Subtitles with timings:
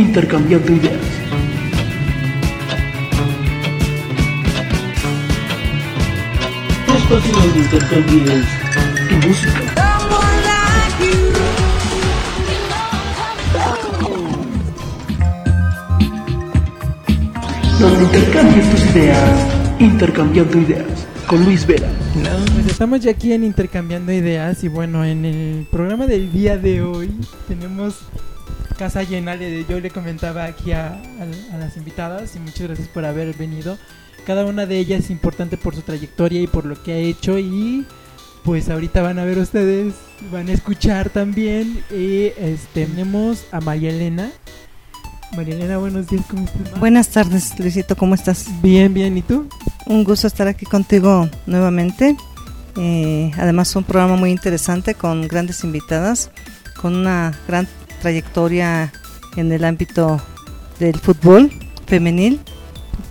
[0.00, 1.00] intercambiando ideas.
[6.96, 8.44] Espacio donde intercambies
[9.08, 9.60] tu música.
[17.80, 19.46] Donde intercambies tus ideas,
[19.78, 21.88] intercambiando ideas, con Luis Vera.
[22.54, 26.82] Pues estamos ya aquí en Intercambiando Ideas y bueno, en el programa del día de
[26.82, 27.10] hoy
[27.46, 28.00] tenemos
[28.78, 29.34] casa llena.
[29.36, 33.34] Le- Yo le comentaba aquí a, a- a las invitadas y muchas gracias por haber
[33.36, 33.76] venido.
[34.26, 37.38] Cada una de ellas es importante por su trayectoria y por lo que ha hecho
[37.38, 37.86] y
[38.44, 39.94] pues ahorita van a ver ustedes,
[40.32, 41.82] van a escuchar también.
[41.90, 44.30] Y este, tenemos a María Elena.
[45.36, 46.78] María Elena, buenos días, ¿cómo estás?
[46.80, 48.46] Buenas tardes, Luisito, ¿cómo estás?
[48.62, 49.46] Bien, bien, ¿y tú?
[49.86, 52.16] Un gusto estar aquí contigo nuevamente.
[52.76, 56.30] Eh, además, un programa muy interesante con grandes invitadas,
[56.80, 57.66] con una gran
[57.98, 58.92] trayectoria
[59.36, 60.20] en el ámbito
[60.78, 61.50] del fútbol
[61.86, 62.40] femenil,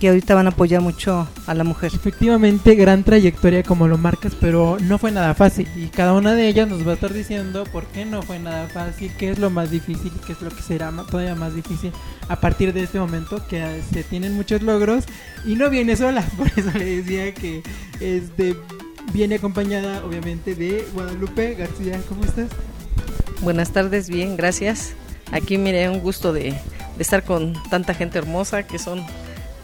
[0.00, 1.92] que ahorita van a apoyar mucho a la mujer.
[1.94, 5.66] Efectivamente, gran trayectoria como lo marcas, pero no fue nada fácil.
[5.76, 8.68] Y cada una de ellas nos va a estar diciendo por qué no fue nada
[8.68, 11.92] fácil, qué es lo más difícil qué es lo que será todavía más difícil
[12.28, 15.04] a partir de este momento que eh, se tienen muchos logros
[15.44, 16.22] y no viene sola.
[16.36, 17.62] Por eso le decía que
[18.00, 18.56] este
[19.12, 22.00] viene acompañada obviamente de Guadalupe García.
[22.08, 22.48] ¿Cómo estás?
[23.40, 24.92] Buenas tardes, bien, gracias.
[25.32, 26.58] Aquí mire, un gusto de, de
[27.02, 29.04] estar con tanta gente hermosa que son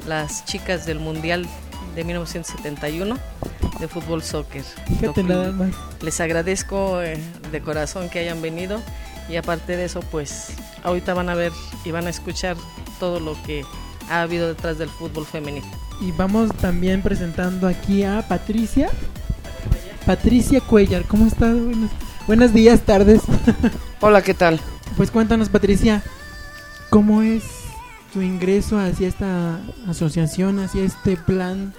[0.07, 1.47] las chicas del Mundial
[1.97, 3.17] de 1971
[3.81, 4.63] de fútbol soccer.
[5.01, 5.71] Fíjate Lo- nada más.
[6.03, 7.19] Les agradezco eh,
[7.51, 8.81] de corazón que hayan venido
[9.29, 10.49] y aparte de eso, pues
[10.83, 11.51] ahorita van a ver
[11.85, 12.57] y van a escuchar
[13.01, 13.65] todo lo que
[14.11, 15.67] ha habido detrás del fútbol femenino.
[16.01, 18.91] Y vamos también presentando aquí a Patricia.
[20.05, 21.55] Patricia Cuellar, ¿cómo estás?
[21.55, 21.91] Buenos,
[22.27, 23.23] buenos días, tardes.
[24.01, 24.61] Hola, ¿qué tal?
[24.97, 26.03] Pues cuéntanos, Patricia,
[26.91, 27.45] ¿cómo es
[28.13, 31.75] tu ingreso hacia esta asociación, hacia este plan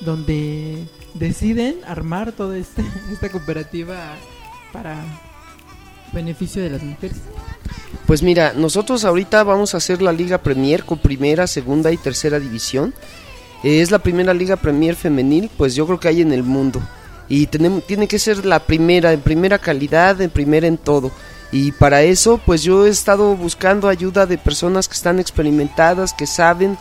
[0.00, 3.96] donde deciden armar toda este, esta cooperativa
[4.72, 4.96] para
[6.12, 7.18] beneficio de las mujeres?
[8.06, 12.38] Pues mira, nosotros ahorita vamos a hacer la Liga Premier con primera, segunda y tercera
[12.38, 12.94] división.
[13.62, 16.82] Eh, es la primera Liga Premier femenil, pues yo creo que hay en el mundo.
[17.28, 21.10] Y tenemos, tiene que ser la primera, en primera calidad, en primera en todo.
[21.50, 26.26] Y para eso, pues yo he estado buscando ayuda de personas que están experimentadas, que
[26.26, 26.78] saben,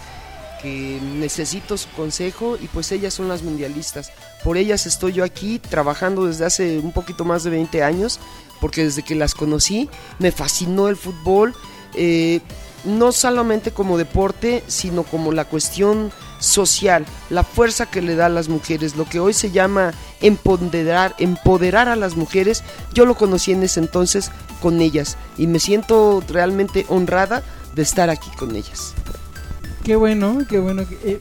[0.61, 4.11] que necesito su consejo y pues ellas son las mundialistas.
[4.43, 8.19] Por ellas estoy yo aquí trabajando desde hace un poquito más de 20 años,
[8.59, 11.53] porque desde que las conocí me fascinó el fútbol,
[11.95, 12.39] eh,
[12.85, 18.29] no solamente como deporte, sino como la cuestión social, la fuerza que le da a
[18.29, 23.51] las mujeres, lo que hoy se llama empoderar, empoderar a las mujeres, yo lo conocí
[23.51, 24.31] en ese entonces
[24.61, 27.43] con ellas y me siento realmente honrada
[27.75, 28.93] de estar aquí con ellas.
[29.83, 30.83] Qué bueno, qué bueno.
[31.03, 31.19] eh,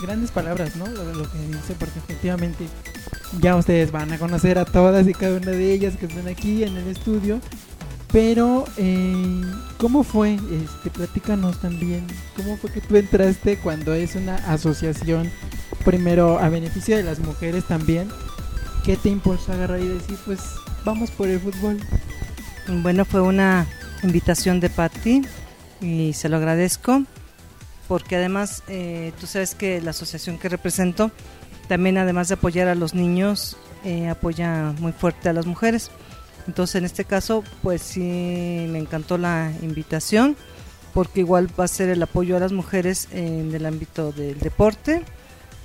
[0.00, 0.86] grandes palabras, ¿no?
[0.86, 2.66] Lo, lo que dice, porque efectivamente
[3.40, 6.62] ya ustedes van a conocer a todas y cada una de ellas que están aquí
[6.62, 7.40] en el estudio.
[8.20, 9.42] Pero, eh,
[9.76, 10.34] ¿cómo fue?
[10.34, 12.04] Este, platícanos también.
[12.34, 15.30] ¿Cómo fue que tú entraste cuando es una asociación,
[15.84, 18.08] primero a beneficio de las mujeres también?
[18.84, 20.40] ¿Qué te impulsó a agarrar y decir, pues,
[20.84, 21.78] vamos por el fútbol?
[22.82, 23.68] Bueno, fue una
[24.02, 25.22] invitación de Patti
[25.80, 27.04] y se lo agradezco
[27.86, 31.12] porque además eh, tú sabes que la asociación que represento
[31.68, 35.92] también además de apoyar a los niños eh, apoya muy fuerte a las mujeres.
[36.48, 40.36] Entonces en este caso pues sí me encantó la invitación
[40.94, 45.04] porque igual va a ser el apoyo a las mujeres en el ámbito del deporte,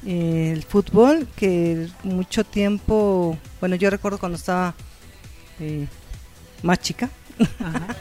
[0.06, 4.76] el fútbol, que mucho tiempo, bueno yo recuerdo cuando estaba
[5.60, 5.88] eh,
[6.62, 7.10] más chica,
[7.60, 7.96] Ajá,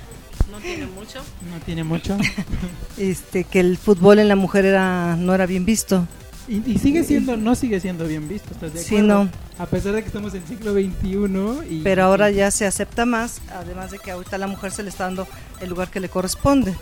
[0.51, 1.23] No tiene mucho.
[1.51, 2.19] no tiene mucho.
[2.99, 6.07] este que el fútbol en la mujer era no era bien visto.
[6.53, 9.27] Y, y sigue siendo, no sigue siendo bien visto, ¿estás de Sí, no,
[9.59, 11.81] A pesar de que estamos en siglo XXI y...
[11.83, 14.91] pero ahora ya se acepta más, además de que ahorita a la mujer se le
[14.91, 15.27] está dando
[15.63, 16.75] el lugar que le corresponde.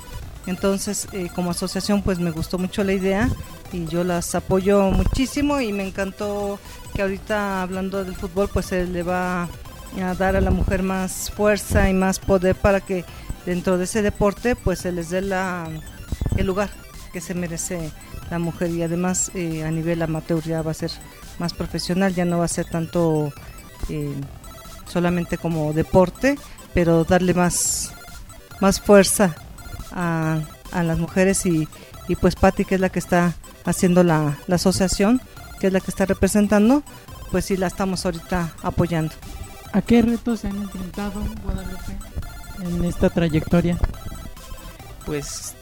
[0.47, 3.31] Entonces, eh, como asociación, pues me gustó mucho la idea
[3.73, 6.59] y yo las apoyo muchísimo y me encantó
[6.93, 11.31] que ahorita hablando del fútbol, pues se le va a dar a la mujer más
[11.31, 13.05] fuerza y más poder para que
[13.47, 15.69] dentro de ese deporte, pues se les dé la,
[16.37, 16.71] el lugar
[17.11, 17.91] que se merece
[18.31, 20.91] la mujer y además eh, a nivel amateur ya va a ser
[21.39, 23.33] más profesional, ya no va a ser tanto
[23.89, 24.15] eh,
[24.87, 26.39] solamente como deporte,
[26.75, 27.93] pero darle más,
[28.61, 29.35] más fuerza
[29.93, 30.41] a,
[30.73, 31.69] a las mujeres y,
[32.09, 33.35] y pues Patti, que es la que está
[33.65, 35.21] haciendo la, la asociación,
[35.61, 36.83] que es la que está representando,
[37.31, 39.15] pues sí la estamos ahorita apoyando.
[39.73, 41.97] ¿A qué retos se han enfrentado, Guadalupe,
[42.65, 43.79] en esta trayectoria?
[45.11, 45.55] pues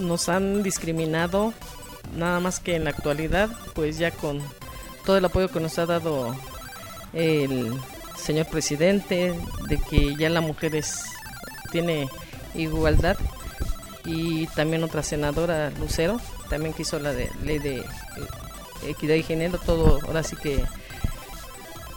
[0.00, 1.52] nos han discriminado,
[2.16, 4.40] nada más que en la actualidad, pues ya con
[5.04, 6.34] todo el apoyo que nos ha dado
[7.12, 7.72] el
[8.16, 9.34] señor presidente,
[9.68, 11.02] de que ya la mujer es,
[11.70, 12.08] tiene
[12.54, 13.16] igualdad,
[14.04, 17.84] y también otra senadora, Lucero, también que hizo la de, ley de eh,
[18.88, 20.64] equidad y género, todo, ahora sí que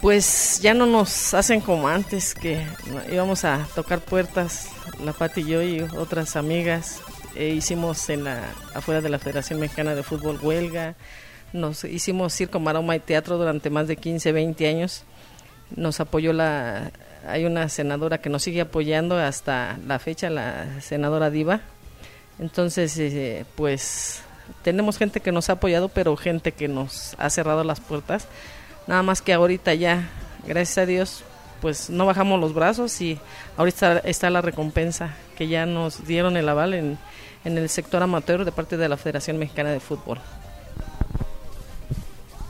[0.01, 2.63] pues ya no nos hacen como antes, que
[3.11, 4.67] íbamos a tocar puertas,
[5.03, 7.01] la Pati y yo y otras amigas.
[7.35, 8.43] E hicimos en la,
[8.73, 10.95] afuera de la Federación Mexicana de Fútbol huelga,
[11.53, 15.03] nos hicimos circo, maroma y teatro durante más de 15, 20 años.
[15.75, 16.91] Nos apoyó la,
[17.27, 21.61] hay una senadora que nos sigue apoyando hasta la fecha, la senadora Diva.
[22.39, 24.21] Entonces, eh, pues
[24.63, 28.27] tenemos gente que nos ha apoyado, pero gente que nos ha cerrado las puertas
[28.87, 30.07] Nada más que ahorita ya,
[30.45, 31.23] gracias a Dios,
[31.59, 33.17] pues no bajamos los brazos y
[33.57, 36.97] ahorita está la recompensa que ya nos dieron el aval en,
[37.45, 40.19] en el sector amateur de parte de la Federación Mexicana de Fútbol.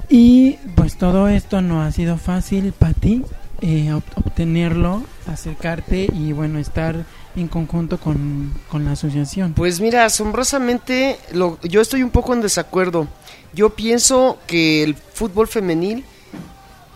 [0.09, 3.23] Y pues todo esto no ha sido fácil para ti
[3.61, 7.05] eh, obtenerlo, acercarte y bueno, estar
[7.35, 9.53] en conjunto con, con la asociación.
[9.53, 13.07] Pues mira, asombrosamente lo, yo estoy un poco en desacuerdo.
[13.53, 16.05] Yo pienso que el fútbol femenil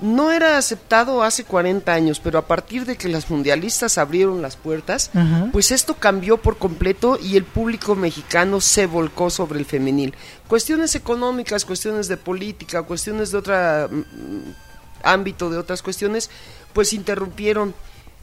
[0.02, 4.56] no era aceptado hace 40 años, pero a partir de que las mundialistas abrieron las
[4.56, 5.12] puertas,
[5.52, 10.16] pues esto cambió por completo y el público mexicano se volcó sobre el femenil.
[10.48, 14.56] Cuestiones económicas, cuestiones de política, cuestiones de otro mm, mm,
[15.04, 16.30] ámbito, de otras cuestiones,
[16.74, 17.74] pues interrumpieron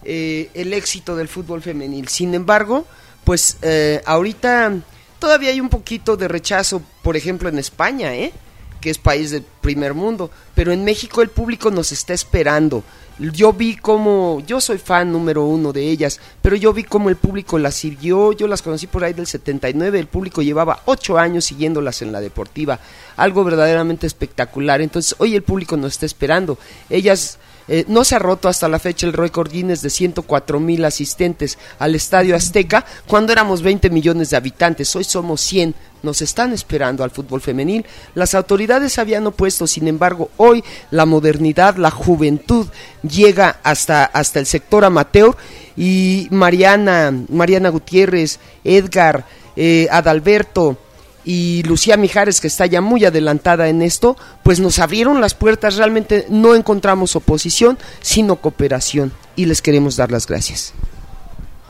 [0.05, 2.09] eh, el éxito del fútbol femenil.
[2.09, 2.87] Sin embargo,
[3.25, 4.73] pues eh, ahorita
[5.19, 8.33] todavía hay un poquito de rechazo, por ejemplo, en España, ¿eh?
[8.81, 12.85] Que es país del primer mundo, pero en México el público nos está esperando.
[13.19, 17.17] Yo vi como, yo soy fan número uno de ellas, pero yo vi como el
[17.17, 21.47] público las siguió, yo las conocí por ahí del 79, el público llevaba ocho años
[21.47, 22.79] siguiéndolas en la deportiva,
[23.17, 26.59] algo verdaderamente espectacular, entonces hoy el público nos está esperando,
[26.91, 30.85] ellas eh, no se ha roto hasta la fecha el récord Guinness de 104 mil
[30.85, 34.95] asistentes al Estadio Azteca cuando éramos 20 millones de habitantes.
[34.95, 35.75] Hoy somos 100.
[36.03, 37.85] Nos están esperando al fútbol femenil.
[38.15, 42.69] Las autoridades habían opuesto, sin embargo, hoy la modernidad, la juventud
[43.03, 45.37] llega hasta, hasta el sector amateur
[45.77, 49.25] y Mariana, Mariana Gutiérrez, Edgar,
[49.57, 50.79] eh, Adalberto,
[51.27, 55.77] y Lucía Mijares, que está ya muy adelantada en esto, pues nos abrieron las puertas,
[55.77, 60.73] realmente no encontramos oposición, sino cooperación, y les queremos dar las gracias.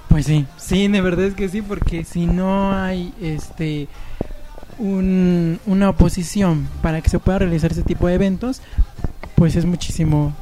[0.08, 3.88] Pues sí, sí, de verdad es que sí, porque si no hay este
[4.79, 8.61] un, una oposición para que se pueda realizar ese tipo de eventos,
[9.37, 10.37] pues es muchísimo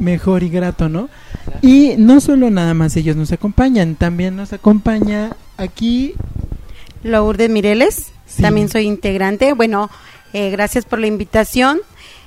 [0.00, 1.10] mejor y grato, ¿no?
[1.60, 6.14] Y no solo nada más ellos nos acompañan, también nos acompaña aquí
[7.02, 9.52] Lourdes Mireles, también soy integrante.
[9.52, 9.90] Bueno,
[10.32, 11.80] eh, gracias por la invitación.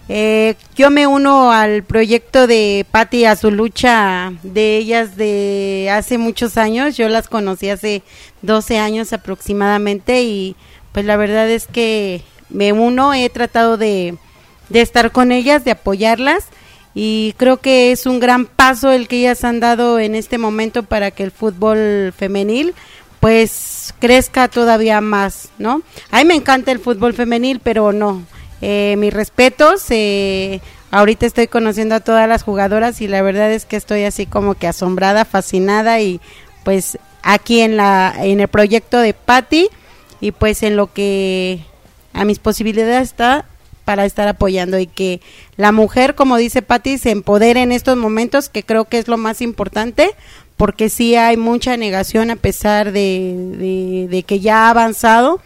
[0.10, 6.18] Eh, yo me uno al proyecto de Patti a su lucha de ellas de hace
[6.18, 6.96] muchos años.
[6.96, 8.04] Yo las conocí hace
[8.42, 10.56] 12 años aproximadamente y
[10.94, 14.16] pues la verdad es que me uno, he tratado de,
[14.70, 16.46] de estar con ellas, de apoyarlas
[16.96, 20.84] y creo que es un gran paso el que ellas han dado en este momento
[20.84, 22.74] para que el fútbol femenil
[23.28, 25.82] pues crezca todavía más, ¿no?
[26.12, 28.24] A mí me encanta el fútbol femenil, pero no.
[28.62, 33.66] Eh, mis respetos, eh, ahorita estoy conociendo a todas las jugadoras y la verdad es
[33.66, 36.22] que estoy así como que asombrada, fascinada y
[36.64, 39.68] pues aquí en la en el proyecto de Patty
[40.22, 41.60] y pues en lo que
[42.14, 43.44] a mis posibilidades está
[43.84, 45.20] para estar apoyando y que
[45.58, 49.18] la mujer, como dice Patty, se empodere en estos momentos, que creo que es lo
[49.18, 50.12] más importante,
[50.58, 55.40] porque sí hay mucha negación a pesar de, de, que ya ha avanzado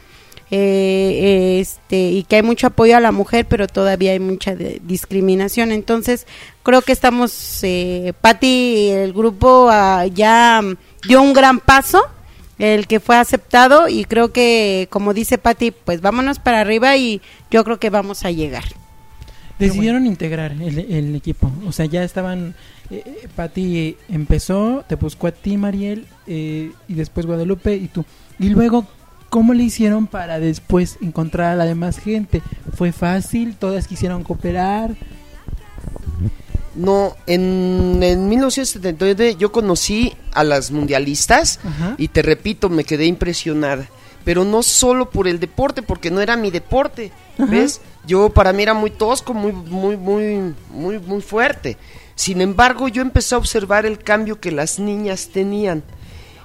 [0.50, 5.74] eh, este, y que hay mucho apoyo a la mujer, pero todavía hay mucha discriminación.
[5.74, 6.28] Entonces,
[6.64, 10.62] creo que estamos, eh, Patti, el grupo ah, ya
[11.06, 12.02] dio un gran paso,
[12.58, 17.22] el que fue aceptado, y creo que, como dice Patti, pues vámonos para arriba y
[17.50, 18.64] yo creo que vamos a llegar.
[19.60, 22.56] Decidieron integrar el, el equipo, o sea, ya estaban
[22.92, 28.06] eh, Pati empezó, te buscó a ti, Mariel, eh, y después Guadalupe y tú.
[28.38, 28.86] Y luego,
[29.30, 32.42] ¿cómo le hicieron para después encontrar a la demás gente?
[32.74, 33.56] ¿Fue fácil?
[33.56, 34.96] ¿Todas quisieron cooperar?
[36.76, 41.60] No, en, en 1979 yo conocí a las mundialistas
[41.98, 43.88] y te repito, me quedé impresionada.
[44.24, 47.82] Pero no solo por el deporte, porque no era mi deporte, ¿ves?
[48.06, 51.78] Yo para mí era muy tosco, muy, muy, muy, muy, muy fuerte.
[52.22, 55.82] Sin embargo, yo empecé a observar el cambio que las niñas tenían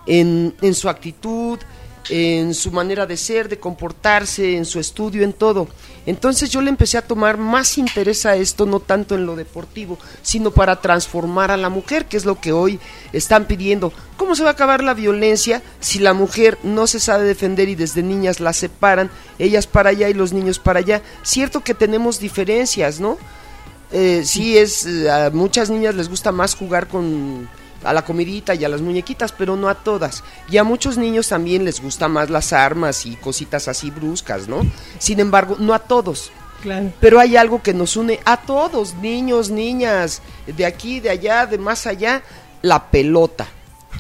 [0.07, 1.59] en, su actitud,
[2.09, 5.69] en su manera de ser, de comportarse, en su estudio, en todo.
[6.07, 9.99] Entonces yo le empecé a tomar más interés a esto, no tanto en lo deportivo,
[10.23, 12.81] sino para transformar a la mujer, que es lo que hoy
[13.13, 13.93] están pidiendo.
[14.17, 17.75] ¿Cómo se va a acabar la violencia si la mujer no se sabe defender y
[17.75, 21.03] desde niñas la separan, ellas para allá y los niños para allá?
[21.23, 23.19] Cierto que tenemos diferencias, ¿no?
[23.93, 27.49] Eh, sí, es, eh, a muchas niñas les gusta más jugar con
[27.85, 30.25] a la comidita y a las muñequitas, pero no a todas.
[30.51, 34.63] Y a muchos niños también les gusta más las armas y cositas así bruscas, ¿no?
[34.99, 36.33] Sin embargo, no a todos.
[36.63, 36.93] Claro.
[37.01, 41.59] Pero hay algo que nos une a todos, niños, niñas, de aquí, de allá, de
[41.59, 42.23] más allá,
[42.63, 43.47] la pelota.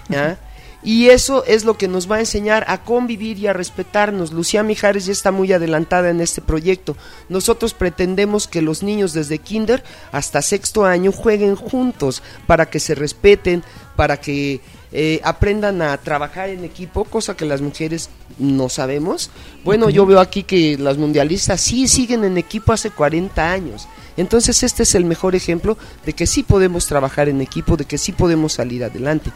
[0.09, 0.38] ¿ya?
[0.87, 4.31] Y eso es lo que nos va a enseñar a convivir y a respetarnos.
[4.31, 6.97] Lucía Mijares ya está muy adelantada en este proyecto.
[7.28, 12.95] Nosotros pretendemos que los niños desde kinder hasta sexto año jueguen juntos para que se
[12.95, 13.64] respeten,
[13.97, 14.61] para que
[14.93, 19.33] eh, aprendan a trabajar en equipo, cosa que las mujeres no sabemos.
[19.64, 23.88] Bueno, yo veo aquí que las mundialistas sí siguen en equipo hace 40 años.
[24.16, 27.99] Entonces este es el mejor ejemplo de que sí podemos trabajar en equipo, de que
[27.99, 29.33] sí podemos salir adelante.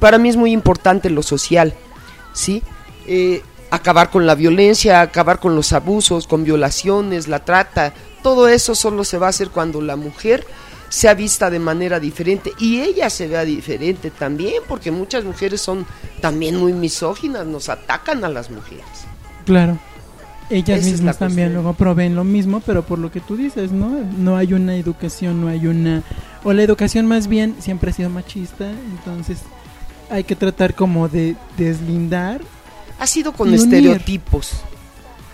[0.00, 1.74] Para mí es muy importante lo social,
[2.32, 2.62] ¿sí?
[3.06, 7.92] Eh, acabar con la violencia, acabar con los abusos, con violaciones, la trata,
[8.22, 10.44] todo eso solo se va a hacer cuando la mujer
[10.88, 15.86] sea vista de manera diferente y ella se vea diferente también, porque muchas mujeres son
[16.20, 18.84] también muy misóginas, nos atacan a las mujeres.
[19.46, 19.78] Claro.
[20.50, 24.00] Ellas Esa mismas también luego proveen lo mismo, pero por lo que tú dices, ¿no?
[24.18, 26.02] No hay una educación, no hay una...
[26.42, 29.38] O la educación más bien siempre ha sido machista, entonces
[30.10, 32.40] hay que tratar como de deslindar.
[32.98, 34.50] Ha sido con estereotipos.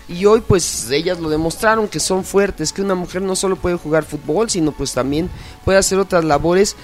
[0.09, 3.75] Y hoy pues ellas lo demostraron que son fuertes, que una mujer no solo puede
[3.75, 5.29] jugar fútbol, sino pues también
[5.65, 6.77] puede hacer otras labores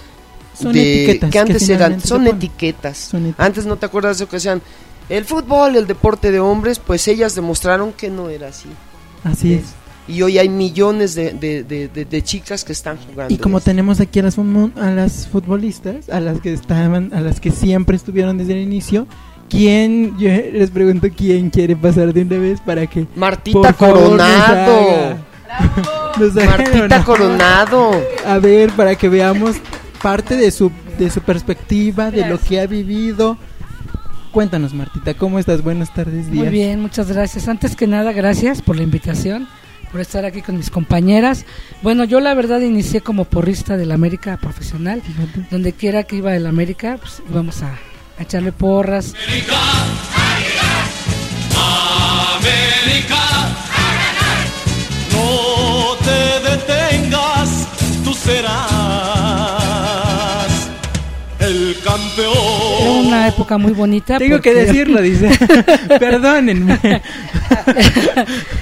[0.59, 2.97] Son de- etiquetas que antes eran son etiquetas.
[2.97, 3.45] Son etiquetas.
[3.45, 4.61] Antes no te acuerdas de que decían
[5.09, 8.67] el fútbol, el deporte de hombres, pues ellas demostraron que no era así.
[9.23, 9.63] Así es.
[10.07, 13.33] Y hoy hay millones de, de- de- de- de chicas que están jugando.
[13.33, 13.69] Y como esto.
[13.71, 17.95] tenemos aquí a las, a las futbolistas, a las que estaban, a las que siempre
[17.95, 19.07] estuvieron desde el inicio,
[19.49, 23.95] ¿quién, yo les pregunto quién quiere pasar de una vez para que Martita por favor,
[23.95, 24.89] nos Coronado.
[24.89, 25.17] haga-
[26.19, 27.03] nos haga Martita?
[27.05, 27.91] Coronado.
[28.25, 29.55] A ver, para que veamos
[30.01, 30.69] parte de su,
[30.99, 33.37] de su perspectiva, de lo que ha vivido.
[34.33, 35.61] Cuéntanos, Martita, ¿cómo estás?
[35.63, 36.43] Buenas tardes, días.
[36.43, 37.47] Muy bien, muchas gracias.
[37.47, 39.47] Antes que nada, gracias por la invitación,
[39.93, 41.45] por estar aquí con mis compañeras.
[41.83, 45.03] Bueno, yo la verdad inicié como porrista del América profesional.
[45.51, 47.77] Donde quiera que iba el América, pues íbamos a,
[48.17, 49.13] echarle porras.
[51.53, 53.22] No
[63.23, 64.17] una época muy bonita.
[64.17, 65.29] Tengo que decirlo, dice.
[65.99, 66.79] Perdónenme.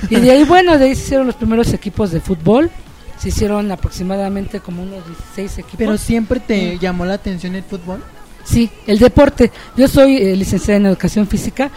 [0.10, 2.70] y de ahí, bueno, de ahí se hicieron los primeros equipos de fútbol.
[3.18, 5.78] Se hicieron aproximadamente como unos 16 equipos.
[5.78, 8.04] Pero siempre te llamó la atención el fútbol.
[8.52, 9.52] Sí, el deporte.
[9.78, 11.72] Yo soy eh, licenciada en educación física,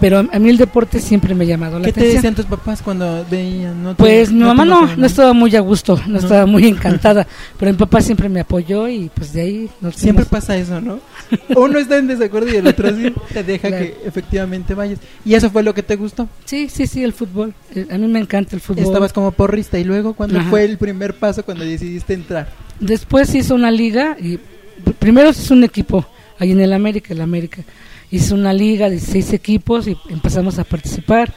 [0.00, 2.16] pero a, a mí el deporte siempre me ha llamado la ¿Qué te atención.
[2.22, 3.82] decían tus papás cuando veían?
[3.82, 6.18] ¿No te- Pues mi no mamá no, no estaba muy a gusto, no, No.
[6.18, 7.26] estaba muy encantada,
[7.58, 10.42] pero mi papá siempre me apoyó y pues de ahí nos Siempre fuimos.
[10.44, 11.00] pasa eso, ¿no?
[11.56, 13.84] Uno está en desacuerdo y el otro sí te deja Claro.
[13.84, 15.00] que efectivamente vayas.
[15.24, 16.28] ¿Y eso fue lo que te gustó?
[16.44, 17.54] Sí, sí, sí, el fútbol.
[17.74, 18.84] Eh, A mí me encanta el fútbol.
[18.84, 20.48] Estabas como porrista y luego, ¿cuándo Ajá.
[20.50, 22.48] fue el primer paso cuando decidiste entrar?
[22.78, 26.06] Después hizo una liga y pr- primero hizo un equipo
[26.40, 27.62] ahí en el América, el América.
[28.10, 31.32] Hizo una liga de seis equipos y empezamos a participar.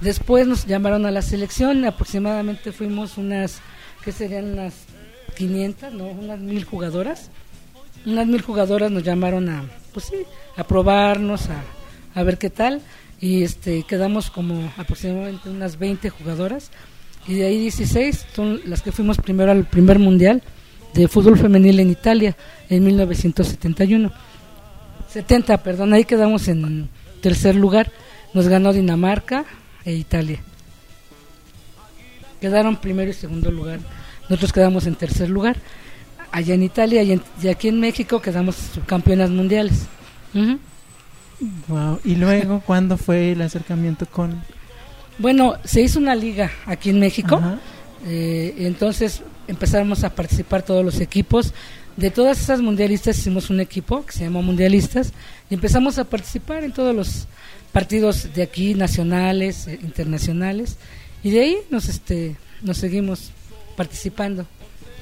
[0.00, 3.60] Después nos llamaron a la selección, aproximadamente fuimos unas,
[4.04, 4.52] ¿qué serían?
[4.52, 4.74] Unas
[5.36, 6.06] 500, ¿no?
[6.06, 7.30] Unas mil jugadoras.
[8.04, 10.16] Unas mil jugadoras nos llamaron a, pues sí,
[10.56, 11.62] a probarnos, a,
[12.14, 12.82] a ver qué tal.
[13.20, 16.70] Y este quedamos como aproximadamente unas 20 jugadoras.
[17.26, 20.42] Y de ahí 16 son las que fuimos primero al primer mundial
[20.94, 22.36] de fútbol femenil en Italia
[22.68, 24.12] en 1971.
[25.12, 26.88] 70, perdón, ahí quedamos en
[27.20, 27.90] tercer lugar.
[28.34, 29.44] Nos ganó Dinamarca
[29.84, 30.40] e Italia.
[32.40, 33.80] Quedaron primero y segundo lugar.
[34.28, 35.56] Nosotros quedamos en tercer lugar.
[36.32, 39.86] Allá en Italia y, en- y aquí en México quedamos subcampeonas mundiales.
[41.68, 42.00] Wow.
[42.04, 44.42] ¿Y luego cuándo fue el acercamiento con...?
[45.18, 47.40] Bueno, se hizo una liga aquí en México.
[48.06, 51.52] Eh, entonces empezamos a participar todos los equipos.
[51.96, 55.12] De todas esas mundialistas hicimos un equipo que se llamó Mundialistas
[55.50, 57.26] y empezamos a participar en todos los
[57.72, 60.76] partidos de aquí, nacionales, eh, internacionales.
[61.22, 63.30] Y de ahí nos, este, nos seguimos
[63.76, 64.46] participando.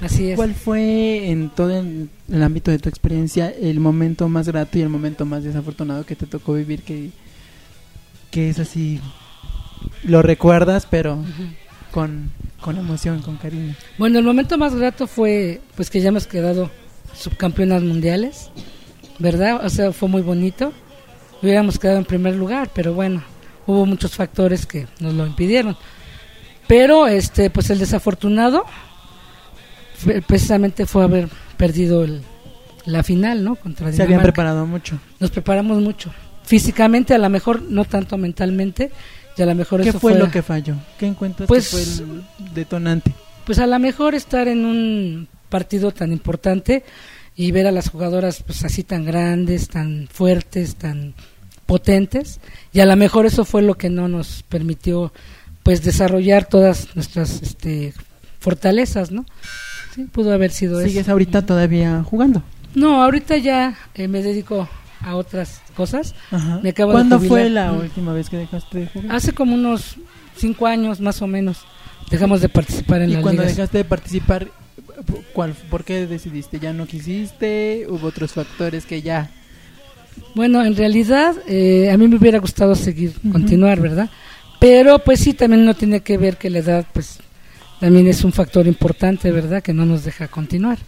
[0.01, 0.37] Así es.
[0.37, 4.83] ¿Cuál fue en todo el, el ámbito de tu experiencia el momento más grato y
[4.83, 7.11] el momento más desafortunado que te tocó vivir que
[8.31, 9.01] que es así,
[10.05, 11.19] lo recuerdas, pero
[11.91, 12.31] con,
[12.61, 13.75] con emoción, con cariño.
[13.99, 16.71] Bueno, el momento más grato fue pues que ya hemos quedado
[17.15, 18.51] subcampeonas mundiales,
[19.19, 19.65] ¿verdad?
[19.65, 20.73] O sea, fue muy bonito.
[21.43, 23.23] Hubiéramos quedado en primer lugar, pero bueno,
[23.67, 25.77] hubo muchos factores que nos lo impidieron.
[26.69, 28.65] Pero este pues el desafortunado
[29.97, 32.23] fue- precisamente fue haber perdido el-
[32.87, 33.57] la final, ¿no?
[33.57, 34.99] Contra Se habían preparado mucho.
[35.19, 36.11] Nos preparamos mucho.
[36.45, 38.91] Físicamente, a lo mejor no tanto mentalmente,
[39.41, 40.77] y a lo mejor ¿Qué eso fue lo que falló?
[40.99, 43.15] ¿Qué encuentras Pues- que fue el detonante?
[43.47, 46.85] pues a lo mejor estar en un partido tan importante
[47.35, 51.15] y ver a las jugadoras pues así tan grandes, tan fuertes, tan
[51.67, 52.39] potentes
[52.73, 55.13] y a lo mejor eso fue lo que no nos permitió
[55.63, 57.95] pues desarrollar todas nuestras este
[58.41, 59.25] fortalezas, ¿no?
[59.95, 61.13] Sí, pudo haber sido ¿Sigues eso.
[61.13, 62.43] ahorita todavía jugando?
[62.75, 64.69] No, ahorita ya eh, me dedico
[65.03, 66.15] a otras cosas.
[66.31, 66.61] Ajá.
[66.63, 67.79] Me acabo de ¿Cuándo fue la Mm.
[67.81, 69.13] última vez que dejaste de jugar?
[69.15, 69.97] Hace como unos
[70.37, 71.59] cinco años más o menos
[72.11, 73.57] dejamos de participar en y cuando ligas.
[73.57, 74.49] dejaste de participar,
[75.33, 76.59] ¿cuál, ¿por qué decidiste?
[76.61, 77.87] ¿Ya no quisiste?
[77.89, 79.31] ¿Hubo otros factores que ya?
[80.35, 84.11] Bueno, en realidad eh, a mí me hubiera gustado seguir, continuar, ¿verdad?
[84.59, 87.19] Pero pues sí, también no tiene que ver que la edad pues
[87.81, 89.63] también es un factor importante, ¿verdad?
[89.63, 90.79] Que no nos deja continuar.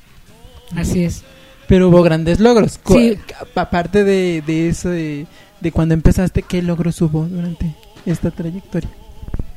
[0.76, 1.22] Así es.
[1.72, 2.78] Pero hubo grandes logros.
[2.86, 3.16] Sí.
[3.54, 5.24] Aparte de, de eso, de,
[5.58, 7.74] de cuando empezaste, ¿qué logros hubo durante
[8.04, 8.90] esta trayectoria?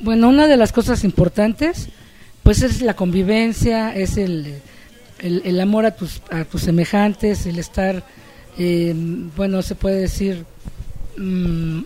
[0.00, 1.90] Bueno, una de las cosas importantes
[2.42, 4.62] pues es la convivencia, es el,
[5.18, 8.02] el, el amor a tus, a tus semejantes, el estar,
[8.56, 8.94] eh,
[9.36, 10.46] bueno, se puede decir
[11.18, 11.80] mm,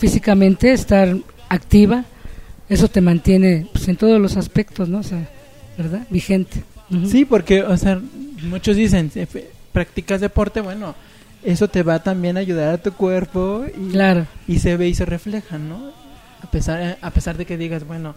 [0.00, 1.16] físicamente, estar
[1.48, 2.04] activa,
[2.68, 4.98] eso te mantiene pues, en todos los aspectos, ¿no?
[4.98, 5.28] O sea,
[5.78, 6.08] ¿verdad?
[6.10, 6.64] Vigente.
[7.08, 8.00] Sí, porque, o sea,
[8.42, 9.12] muchos dicen,
[9.76, 10.94] practicas deporte, bueno,
[11.44, 14.26] eso te va también a ayudar a tu cuerpo y, Claro.
[14.48, 15.90] y se ve y se refleja, ¿no?
[16.42, 18.14] A pesar, a pesar de que digas, bueno,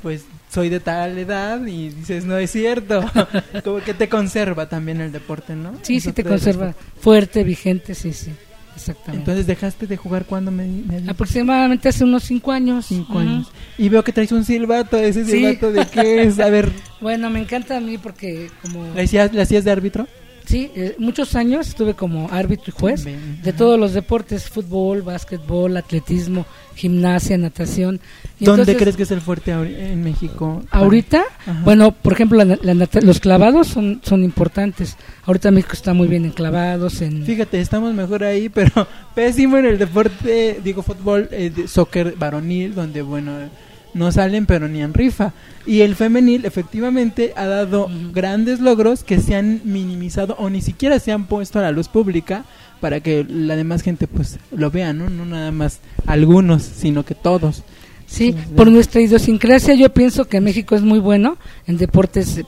[0.00, 3.04] pues soy de tal edad y dices, no es cierto,
[3.64, 5.72] como que te conserva también el deporte, ¿no?
[5.82, 8.30] Sí, Eso sí te conserva fuerte, vigente, sí, sí,
[8.76, 9.18] exactamente.
[9.22, 10.66] Entonces dejaste de jugar cuando me?
[11.08, 12.86] Aproximadamente hace unos cinco años.
[12.86, 13.50] cinco años.
[13.76, 15.32] Y veo que traes un silbato, ese Sí.
[15.32, 16.70] silbato de qué es, a ver,
[17.00, 18.94] Bueno, me encanta a mí porque como...
[18.94, 20.06] ¿le hacías, le hacías de árbitro?
[20.46, 25.76] Sí, eh, muchos años estuve como árbitro y juez de todos los deportes, fútbol, básquetbol,
[25.76, 28.00] atletismo, gimnasia, natación.
[28.38, 30.62] Y ¿Dónde entonces, crees que es el fuerte en México?
[30.70, 31.60] Ahorita, Ajá.
[31.64, 34.96] bueno, por ejemplo, la- la los clavados son, son importantes.
[35.24, 37.24] Ahorita México está muy bien en clavados, en...
[37.24, 42.74] Fíjate, estamos mejor ahí, pero pésimo en el deporte, digo fútbol, eh, de soccer varonil,
[42.74, 43.32] donde bueno,
[43.96, 45.32] no salen pero ni en rifa.
[45.66, 50.98] Y el femenil efectivamente ha dado grandes logros que se han minimizado o ni siquiera
[50.98, 52.44] se han puesto a la luz pública
[52.80, 55.08] para que la demás gente pues lo vea, ¿no?
[55.08, 57.62] No nada más algunos, sino que todos.
[58.06, 62.40] Sí, por nuestra idiosincrasia yo pienso que México es muy bueno en deportes,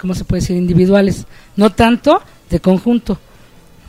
[0.00, 0.56] ¿cómo se puede decir?
[0.56, 1.26] Individuales,
[1.56, 3.18] no tanto de conjunto.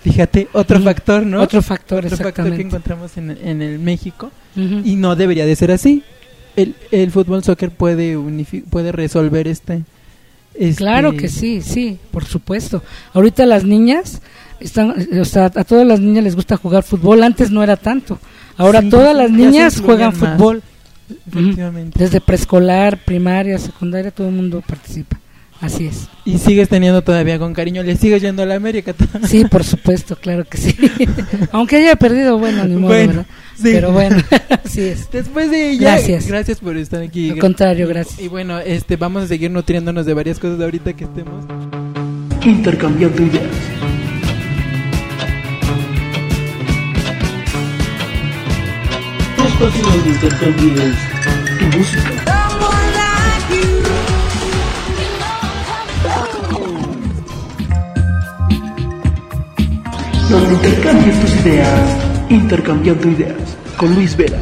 [0.02, 1.42] Fíjate, otro factor, ¿no?
[1.42, 4.32] Otro factor, Otro factor que encontramos en, en el México.
[4.56, 6.04] Y no debería de ser así.
[6.56, 8.18] El, el fútbol soccer puede
[8.70, 9.84] puede resolver este,
[10.54, 12.82] este- Claro que sí, sí, por supuesto.
[13.14, 14.22] Ahorita las niñas
[14.60, 17.24] están, eh, o sea, a todas las niñas les gusta jugar fútbol.
[17.24, 18.20] Antes no era tanto.
[18.58, 20.38] Ahora Sí, todas las niñas juegan más.
[20.38, 20.64] fútbol.
[21.28, 22.00] Efectivamente.
[22.00, 25.20] Desde preescolar, primaria, secundaria, todo el mundo participa.
[25.66, 26.08] Así es.
[26.26, 28.94] Y sigues teniendo todavía con cariño, le sigues yendo a la América.
[29.28, 30.76] Sí, por supuesto, claro que sí.
[31.52, 33.26] Aunque haya perdido, bueno, ni modo, Bueno, ¿verdad?
[33.56, 33.64] sí.
[33.74, 34.18] Pero bueno,
[34.64, 35.10] así es.
[35.12, 36.28] Después de ella, Gracias.
[36.28, 37.32] gracias por estar aquí.
[37.32, 38.20] Al contrario, gracias.
[38.20, 41.46] Y bueno, este vamos a seguir nutriéndonos de varias cosas ahorita que estemos.
[42.46, 43.44] Intercambiando ideas.
[49.38, 50.96] Tu espacio donde intercambies
[51.60, 52.25] tu música.
[60.30, 61.98] Donde intercambies tus ideas.
[62.30, 63.58] Intercambiando ideas.
[63.78, 64.38] Con Luis Vera.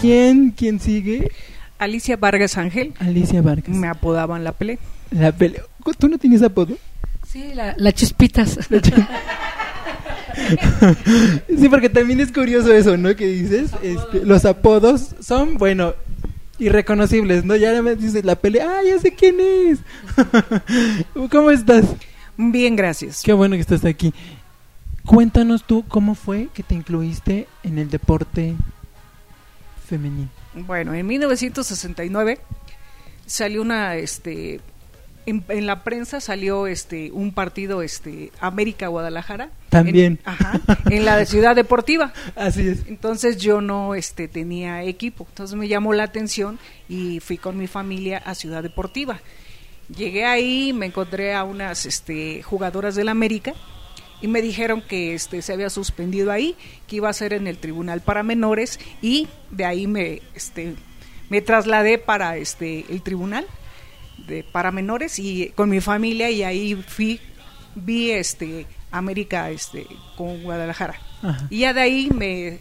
[0.00, 1.30] ¿Quién, quién sigue?
[1.78, 3.68] Alicia Vargas Ángel, Alicia Vargas.
[3.74, 4.78] me apodaban la Pele.
[5.10, 5.62] La pele-
[5.98, 6.76] ¿Tú no tienes apodo?
[7.28, 8.58] Sí, la, la chispitas.
[11.58, 13.14] Sí, porque también es curioso eso, ¿no?
[13.14, 15.94] Que dices, este, los apodos son, bueno,
[16.58, 17.54] irreconocibles, ¿no?
[17.54, 19.78] Ya me dices la pelea, ah, ya sé quién es.
[21.30, 21.84] ¿Cómo estás?
[22.36, 23.22] Bien, gracias.
[23.22, 24.12] Qué bueno que estás aquí.
[25.06, 28.54] Cuéntanos tú cómo fue que te incluiste en el deporte
[29.86, 30.28] femenino.
[30.54, 32.38] Bueno, en 1969
[33.26, 34.60] salió una este
[35.26, 40.04] en, en la prensa salió este un partido este América Guadalajara También.
[40.14, 40.60] en, ajá,
[40.90, 42.86] en la de Ciudad Deportiva Así es.
[42.88, 47.68] entonces yo no este tenía equipo entonces me llamó la atención y fui con mi
[47.68, 49.20] familia a Ciudad Deportiva
[49.94, 53.54] llegué ahí me encontré a unas este jugadoras del América
[54.22, 56.56] y me dijeron que este se había suspendido ahí
[56.86, 60.74] que iba a ser en el tribunal para menores y de ahí me este
[61.28, 63.46] me trasladé para este el tribunal
[64.28, 67.20] de para menores y con mi familia y ahí fui
[67.74, 71.46] vi este América este con Guadalajara Ajá.
[71.50, 72.60] y ya de ahí me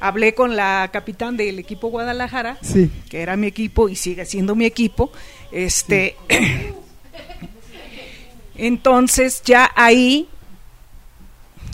[0.00, 2.88] hablé con la capitán del equipo Guadalajara Sí.
[3.10, 5.10] que era mi equipo y sigue siendo mi equipo
[5.50, 6.16] este
[8.56, 10.28] entonces ya ahí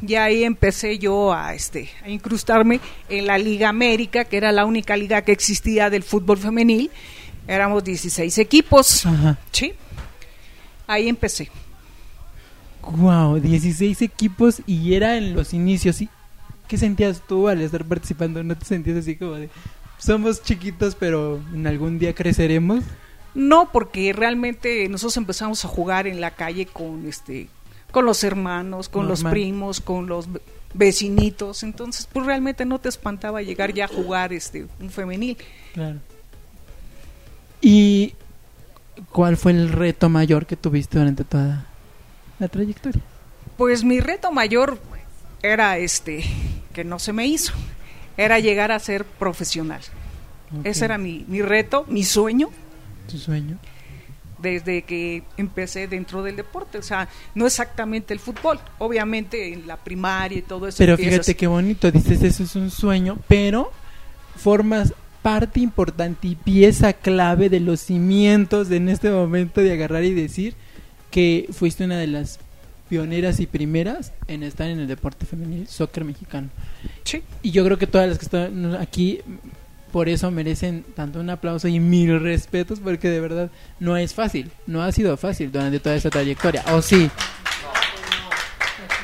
[0.06, 4.64] ya ahí empecé yo a este a incrustarme en la Liga América, que era la
[4.64, 6.90] única liga que existía del fútbol femenil.
[7.46, 9.04] Éramos 16 equipos.
[9.06, 9.38] Ajá.
[9.52, 9.74] Sí.
[10.86, 11.50] Ahí empecé.
[12.82, 15.96] Wow, 16 equipos y era en los inicios.
[15.96, 16.08] ¿sí?
[16.68, 18.42] ¿Qué sentías tú al estar participando?
[18.42, 19.48] ¿No te sentías así como de
[19.98, 22.84] somos chiquitos pero en algún día creceremos?
[23.34, 27.48] No, porque realmente nosotros empezamos a jugar en la calle con este
[27.94, 30.40] con los hermanos, con los primos, con los ve-
[30.74, 35.36] vecinitos, entonces pues realmente no te espantaba llegar ya a jugar este un femenil.
[35.72, 36.00] Claro.
[37.60, 38.14] ¿Y
[39.12, 41.66] cuál fue el reto mayor que tuviste durante toda
[42.38, 43.00] la trayectoria?
[43.56, 44.78] Pues mi reto mayor
[45.42, 46.24] era este
[46.72, 47.52] que no se me hizo,
[48.16, 49.80] era llegar a ser profesional.
[50.64, 52.48] Ese era mi, mi reto, mi sueño
[53.08, 53.58] tu sueño.
[54.44, 59.76] Desde que empecé dentro del deporte, o sea, no exactamente el fútbol, obviamente en la
[59.76, 60.78] primaria y todo eso.
[60.78, 63.72] Pero empiezas- fíjate qué bonito, dices eso es un sueño, pero
[64.36, 70.04] formas parte importante y pieza clave de los cimientos de en este momento de agarrar
[70.04, 70.54] y decir
[71.10, 72.38] que fuiste una de las
[72.90, 76.50] pioneras y primeras en estar en el deporte femenil, soccer mexicano.
[77.04, 77.22] Sí.
[77.42, 79.20] Y yo creo que todas las que están aquí
[79.94, 84.50] por eso merecen tanto un aplauso y mil respetos porque de verdad no es fácil,
[84.66, 86.64] no ha sido fácil durante toda esta trayectoria.
[86.72, 87.08] ¿O sí?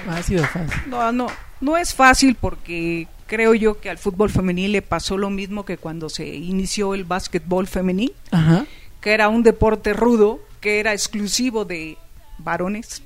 [0.05, 0.83] No ha sido fácil.
[0.89, 1.29] No, no,
[1.61, 5.77] no es fácil porque creo yo que al fútbol femenil le pasó lo mismo que
[5.77, 8.67] cuando se inició el básquetbol femenil, Ajá.
[9.01, 11.99] que era un deporte rudo, que era exclusivo de
[12.39, 13.05] varones.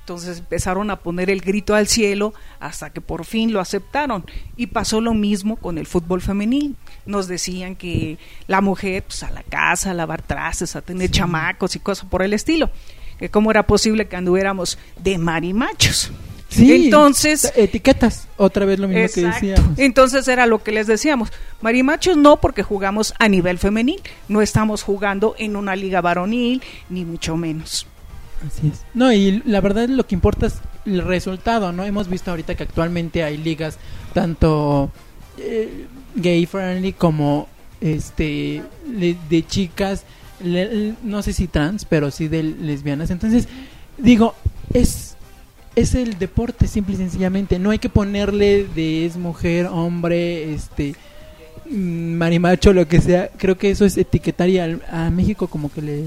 [0.00, 4.24] Entonces empezaron a poner el grito al cielo hasta que por fin lo aceptaron.
[4.56, 6.74] Y pasó lo mismo con el fútbol femenil.
[7.04, 11.76] Nos decían que la mujer, pues a la casa, a lavar trastes, a tener chamacos
[11.76, 12.70] y cosas por el estilo.
[13.18, 16.12] Que cómo era posible que anduviéramos de marimachos.
[16.48, 19.78] Sí, Entonces, etiquetas, otra vez lo mismo que decíamos.
[19.78, 21.30] Entonces era lo que les decíamos.
[21.62, 27.06] Marimachos no porque jugamos a nivel femenil, no estamos jugando en una liga varonil, ni
[27.06, 27.86] mucho menos.
[28.46, 28.84] Así es.
[28.92, 31.84] No, y la verdad lo que importa es el resultado, ¿no?
[31.84, 33.78] Hemos visto ahorita que actualmente hay ligas
[34.12, 34.90] tanto
[35.38, 37.48] eh, gay friendly como
[37.80, 40.04] este de chicas,
[41.02, 43.10] no sé si trans, pero sí de lesbianas.
[43.10, 43.48] Entonces,
[43.98, 44.34] digo,
[44.72, 45.16] es
[45.74, 50.94] es el deporte simple y sencillamente, no hay que ponerle de es mujer, hombre, este
[51.70, 53.30] mm, marimacho, lo que sea.
[53.38, 56.04] Creo que eso es etiquetar y al- a México como que le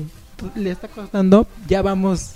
[0.56, 2.34] le está costando, ya vamos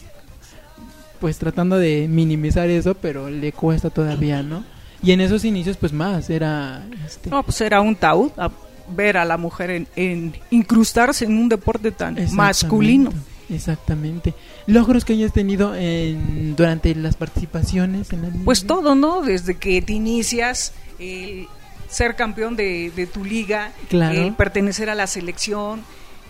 [1.20, 4.64] pues tratando de minimizar eso, pero le cuesta todavía, ¿no?
[5.02, 8.52] Y en esos inicios pues más, era este, No, pues era un taúd a
[8.96, 13.14] ver a la mujer en, en incrustarse en un deporte tan Exactamente, masculino.
[13.50, 14.34] Exactamente.
[14.68, 18.30] Logros que hayas tenido en, durante las participaciones en la?
[18.46, 19.22] Pues todo, ¿no?
[19.22, 21.48] Desde que te inicias, el
[21.90, 24.20] ser campeón de, de tu liga, Claro.
[24.22, 25.82] el pertenecer a la selección,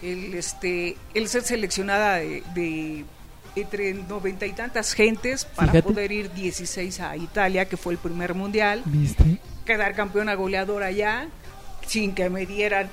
[0.02, 3.04] el este, el ser seleccionada de, de
[3.62, 5.88] entre noventa y tantas gentes para Fíjate.
[5.94, 9.40] poder ir 16 a Italia, que fue el primer mundial, ¿Viste?
[9.66, 11.28] quedar campeona goleadora allá,
[11.88, 12.90] sin que me dieran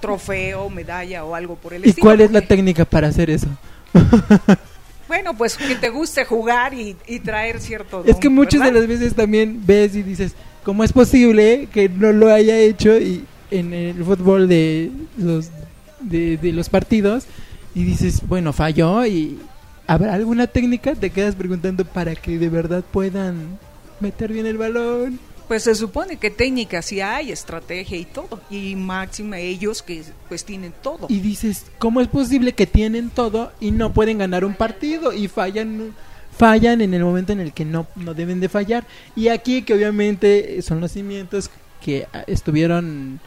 [0.00, 2.04] trofeo, medalla o algo por el ¿Y estilo.
[2.06, 3.48] cuál es la técnica para hacer eso?
[5.08, 8.04] Bueno, pues que te guste jugar y, y traer cierto...
[8.04, 12.12] Es que muchas de las veces también ves y dices, ¿cómo es posible que no
[12.12, 15.48] lo haya hecho y en el fútbol de los
[16.00, 17.24] de, de los partidos
[17.74, 19.38] y dices, bueno, falló y
[19.88, 20.94] habrá alguna técnica?
[20.94, 23.58] Te quedas preguntando para que de verdad puedan
[23.98, 25.18] meter bien el balón.
[25.48, 28.40] Pues se supone que técnica sí hay, estrategia y todo.
[28.50, 31.06] Y máxima ellos que pues tienen todo.
[31.08, 35.26] Y dices, ¿cómo es posible que tienen todo y no pueden ganar un partido y
[35.26, 35.94] fallan
[36.36, 38.86] fallan en el momento en el que no, no deben de fallar?
[39.16, 43.18] Y aquí que obviamente son los cimientos que ah, estuvieron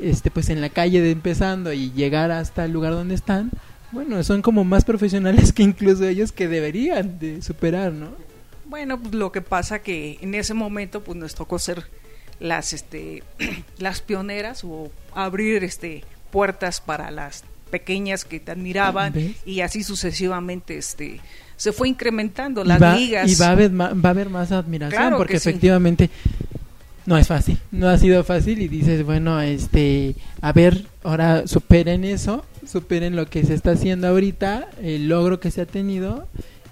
[0.00, 3.52] este pues en la calle de empezando y llegar hasta el lugar donde están,
[3.92, 8.08] bueno, son como más profesionales que incluso ellos que deberían de superar, ¿no?
[8.66, 11.84] Bueno, pues lo que pasa que en ese momento pues nos tocó ser
[12.40, 13.22] las este
[13.78, 19.36] las pioneras o abrir este puertas para las pequeñas que te admiraban ¿Ves?
[19.46, 21.20] y así sucesivamente este
[21.56, 23.30] se fue incrementando Y las va- ligas.
[23.30, 25.48] Y va a haber, ma- va a haber más admiración Claro porque sí.
[25.48, 26.08] efectivamente
[27.06, 32.04] no es fácil, no ha sido fácil y dices, bueno, este, a ver, ahora superen
[32.04, 36.28] eso, superen lo que se está haciendo ahorita, el logro que se ha tenido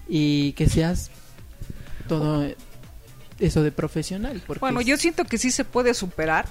[0.08, 1.10] y que seas
[2.08, 2.46] todo
[3.38, 4.42] eso de profesional.
[4.46, 6.46] Porque Bueno, yo siento que sí se puede superar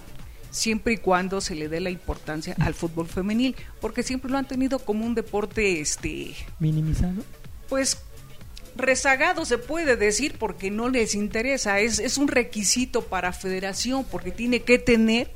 [0.49, 4.47] siempre y cuando se le dé la importancia al fútbol femenil, porque siempre lo han
[4.47, 7.23] tenido como un deporte este minimizado.
[7.67, 7.97] pues
[8.77, 14.31] rezagado se puede decir porque no les interesa, es, es un requisito para federación porque
[14.31, 15.31] tiene que tener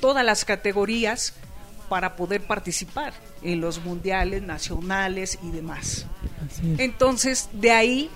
[0.00, 1.34] todas las categorías
[1.90, 6.06] para poder participar en los mundiales nacionales y demás.
[6.78, 8.10] Entonces, de ahí,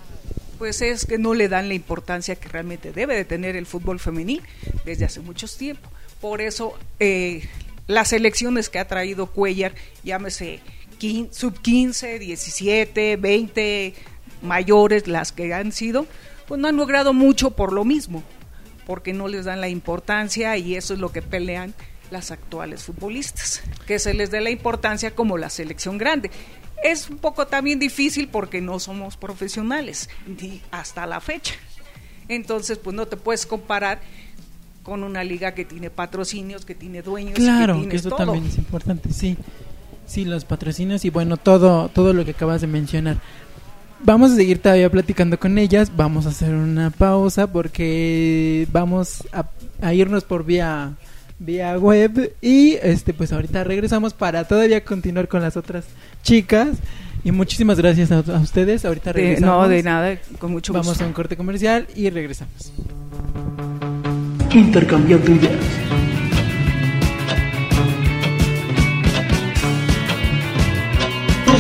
[0.58, 3.98] pues es que no le dan la importancia que realmente debe de tener el fútbol
[3.98, 4.42] femenil
[4.84, 5.90] desde hace muchos tiempos.
[6.20, 7.48] Por eso, eh,
[7.88, 10.60] las elecciones que ha traído Cuellar, llámese
[11.32, 13.94] sub 15, 17, 20,
[14.40, 16.06] mayores, las que han sido,
[16.46, 18.22] pues no han logrado mucho por lo mismo,
[18.87, 21.74] porque no les dan la importancia y eso es lo que pelean
[22.14, 26.31] las actuales futbolistas, que se les dé la importancia como la selección grande.
[26.83, 31.55] Es un poco también difícil porque no somos profesionales ni hasta la fecha.
[32.29, 34.00] Entonces, pues no te puedes comparar
[34.83, 38.18] con una liga que tiene patrocinios, que tiene dueños, Claro, que que eso todo.
[38.18, 39.37] también es importante, sí.
[40.07, 43.16] Sí, los patrocinios y bueno, todo todo lo que acabas de mencionar.
[44.03, 49.46] Vamos a seguir todavía platicando con ellas, vamos a hacer una pausa porque vamos a,
[49.81, 50.92] a irnos por vía
[51.38, 55.85] vía web y este pues ahorita regresamos para todavía continuar con las otras
[56.23, 56.68] chicas
[57.25, 58.85] y muchísimas gracias a, a ustedes.
[58.85, 59.62] Ahorita De- regresamos.
[59.64, 61.05] no, de nada, con mucho Vamos gusto.
[61.05, 62.73] a un corte comercial y regresamos.
[64.53, 65.53] Intercambiando ideas.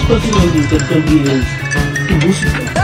[0.08, 1.44] Donde intercambies
[2.08, 2.83] tu música.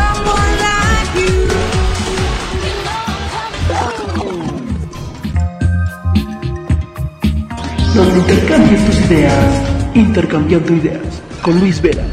[7.95, 9.63] Donde intercambies tus ideas.
[9.95, 11.23] Intercambiando ideas.
[11.43, 12.05] Con Luis Vera.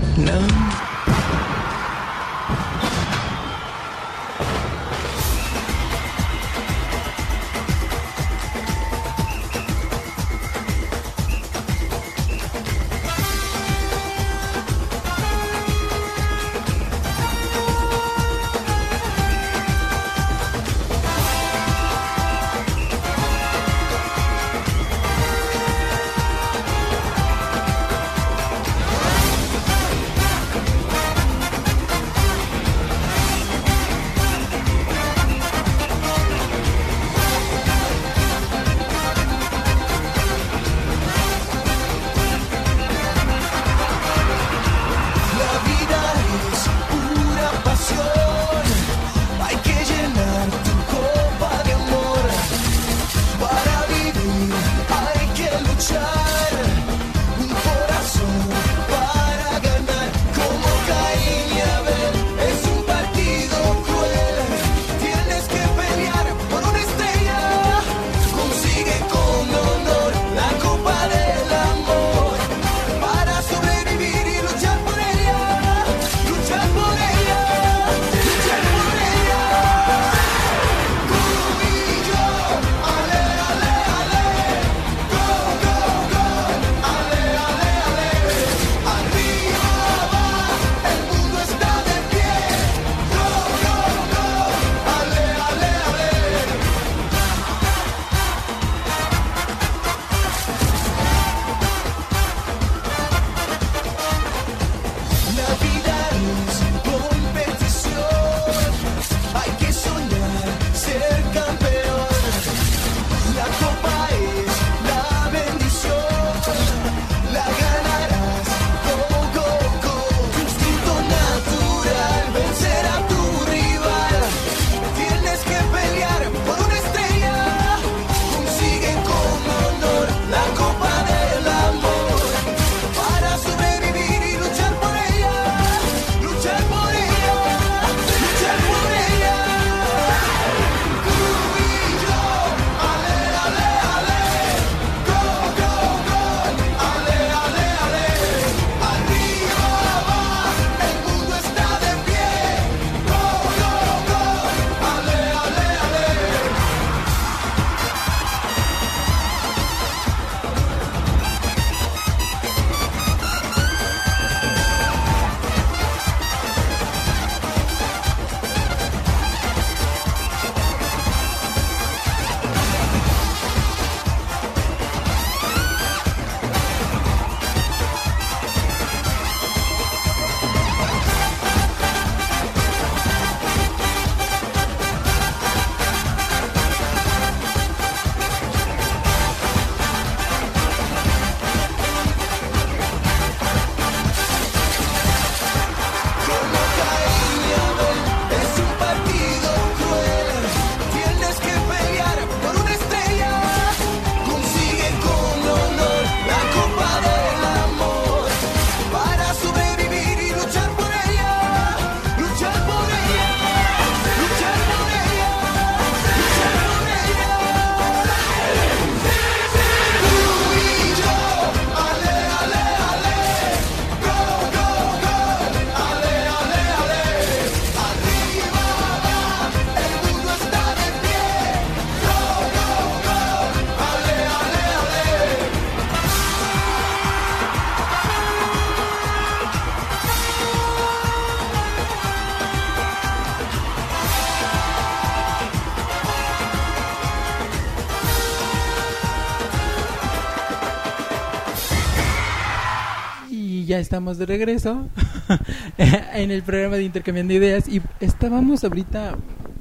[253.67, 254.89] Ya estamos de regreso
[255.77, 259.17] en el programa de Intercambiando Ideas y estábamos ahorita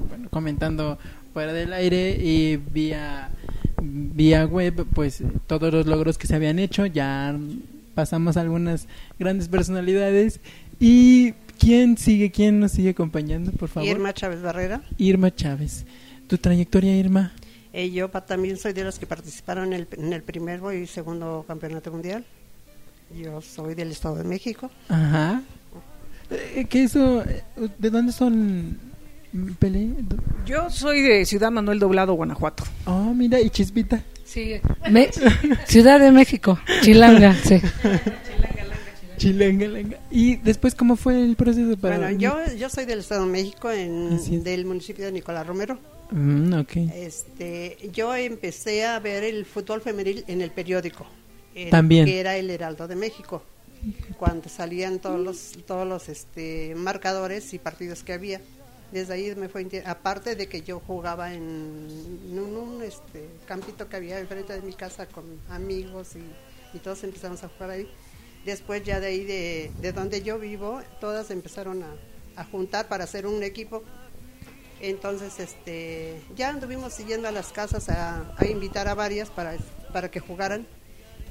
[0.08, 0.98] bueno, comentando
[1.32, 3.30] fuera del aire y vía
[3.82, 7.36] vía web pues todos los logros que se habían hecho, ya
[7.94, 8.88] pasamos algunas
[9.18, 10.40] grandes personalidades
[10.80, 12.30] y ¿quién sigue?
[12.30, 13.88] ¿Quién nos sigue acompañando, por favor?
[13.88, 14.82] Irma Chávez Barrera.
[14.98, 15.84] Irma Chávez.
[16.26, 17.32] ¿Tu trayectoria, Irma?
[17.72, 20.86] Eh, yo pa- también soy de los que participaron en el, en el primer y
[20.86, 22.24] segundo campeonato mundial.
[23.14, 24.70] Yo soy del Estado de México.
[24.88, 25.42] Ajá.
[26.30, 27.22] Eh, ¿Qué eso?
[27.78, 28.78] ¿De dónde son
[29.58, 29.90] Pelé?
[30.44, 32.64] Yo soy de Ciudad Manuel Doblado, Guanajuato.
[32.86, 34.02] Oh, mira, y Chispita.
[34.24, 34.54] Sí,
[34.90, 35.10] Me-
[35.66, 37.60] Ciudad de México, Chilanga, sí.
[39.18, 39.98] Chilanga, langa.
[40.10, 41.96] ¿Y después cómo fue el proceso para...?
[41.98, 45.78] Bueno, yo, yo soy del Estado de México, en, del municipio de Nicolás Romero.
[46.10, 46.76] Mm, ok.
[46.94, 51.06] Este, yo empecé a ver el fútbol femenil en el periódico,
[51.56, 52.04] el- También.
[52.06, 53.42] que era el Heraldo de México,
[54.18, 58.40] cuando salían todos los todos los este, marcadores y partidos que había.
[58.92, 61.88] Desde ahí me fue aparte de que yo jugaba en,
[62.30, 66.78] en un, un, este, campito que había enfrente de mi casa con amigos y, y
[66.80, 67.88] todos empezamos a jugar ahí.
[68.44, 71.88] Después ya de ahí de, de donde yo vivo, todas empezaron a,
[72.40, 73.82] a juntar para hacer un equipo
[74.80, 79.56] entonces, este, ya anduvimos siguiendo a las casas a, a invitar a varias para,
[79.92, 80.66] para que jugaran.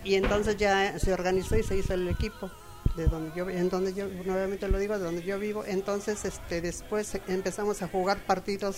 [0.05, 2.49] Y entonces ya se organizó y se hizo el equipo
[2.95, 5.65] de donde yo, en donde yo, nuevamente lo digo, de donde yo vivo.
[5.65, 8.75] Entonces, este, después empezamos a jugar partidos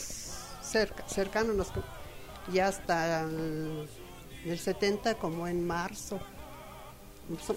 [0.64, 1.72] cerca, cercanos, nos-
[2.52, 3.88] ya hasta el,
[4.46, 6.20] el 70, como en marzo,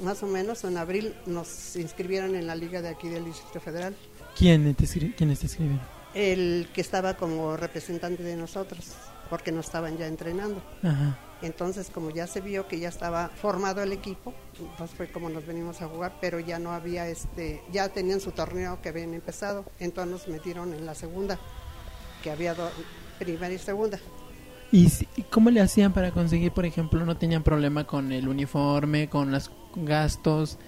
[0.03, 3.95] más o menos, en abril, nos inscribieron en la liga de aquí del Distrito Federal
[4.37, 5.81] ¿Quién te, ¿Quiénes te escribieron?
[6.13, 8.87] el que estaba como representante de nosotros,
[9.31, 10.61] porque nos estaban ya entrenando.
[10.83, 11.17] Ajá.
[11.43, 15.47] Entonces, como ya se vio que ya estaba formado el equipo, entonces fue como nos
[15.47, 19.65] venimos a jugar, pero ya no había este, ya tenían su torneo que habían empezado,
[19.79, 21.39] entonces nos metieron en la segunda,
[22.23, 22.71] que había do-
[23.19, 23.99] primera y segunda.
[24.71, 28.29] ¿Y si- y cómo le hacían para conseguir, por ejemplo, no tenían problema con el
[28.29, 30.59] uniforme, con los gastos?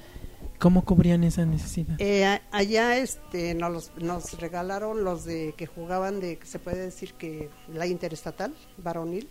[0.63, 1.97] ¿Cómo cubrían esa necesidad?
[1.99, 7.51] Eh, allá este, nos, nos regalaron los de que jugaban de, se puede decir que
[7.75, 9.29] la interestatal, varonil,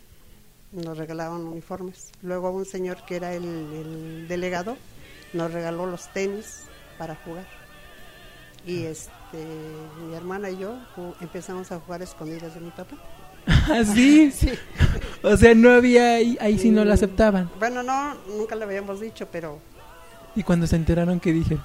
[0.73, 2.11] nos regalaban uniformes.
[2.21, 4.75] Luego un señor que era el, el delegado
[5.31, 6.63] nos regaló los tenis
[6.97, 7.47] para jugar.
[8.67, 9.45] Y este,
[10.05, 10.77] mi hermana y yo
[11.21, 12.97] empezamos a jugar a escondidas de mi papá.
[13.45, 14.33] ¿Ah, sí?
[15.23, 17.49] O sea, no había ahí, ahí sí no lo aceptaban.
[17.57, 19.70] Bueno, no, nunca le habíamos dicho, pero
[20.35, 21.63] Y cuando se enteraron, ¿qué dijeron?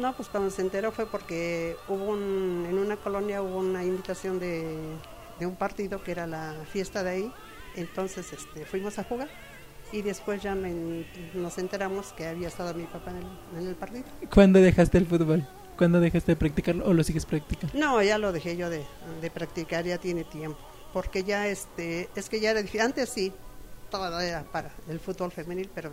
[0.00, 4.38] No, pues cuando se enteró fue porque hubo un, en una colonia hubo una invitación
[4.38, 4.76] de,
[5.38, 7.32] de un partido que era la fiesta de ahí,
[7.76, 9.28] entonces este, fuimos a jugar
[9.92, 13.74] y después ya me- nos enteramos que había estado mi papá en el, en el
[13.74, 14.04] partido.
[14.32, 15.46] ¿Cuándo dejaste el fútbol?
[15.78, 17.72] ¿Cuándo dejaste de practicarlo o lo sigues practicando?
[17.78, 18.84] No, ya lo dejé yo de,
[19.22, 20.58] de practicar, ya tiene tiempo,
[20.92, 23.32] porque ya este, es que ya era difícil, antes sí,
[23.90, 25.90] todo era para el fútbol femenil, pero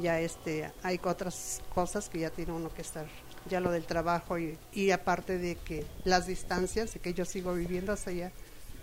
[0.00, 3.06] ya este, hay otras cosas que ya tiene uno que estar,
[3.48, 7.92] ya lo del trabajo y, y aparte de que las distancias, que yo sigo viviendo
[7.92, 8.32] hasta allá,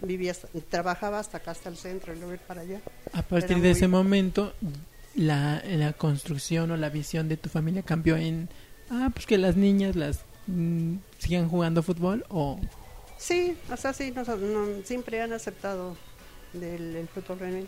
[0.02, 0.34] vivía,
[0.70, 2.80] trabajaba hasta acá, hasta el centro, y luego ir para allá.
[3.14, 4.54] A partir Era de muy- ese momento,
[5.16, 8.48] la, la construcción o la visión de tu familia cambió en,
[8.90, 12.60] ah, pues que las niñas las mm, sigan jugando fútbol o...
[13.18, 14.26] Sí, o sea, sí, no-
[14.86, 15.98] siempre han aceptado
[16.54, 17.68] del el fútbol femenil.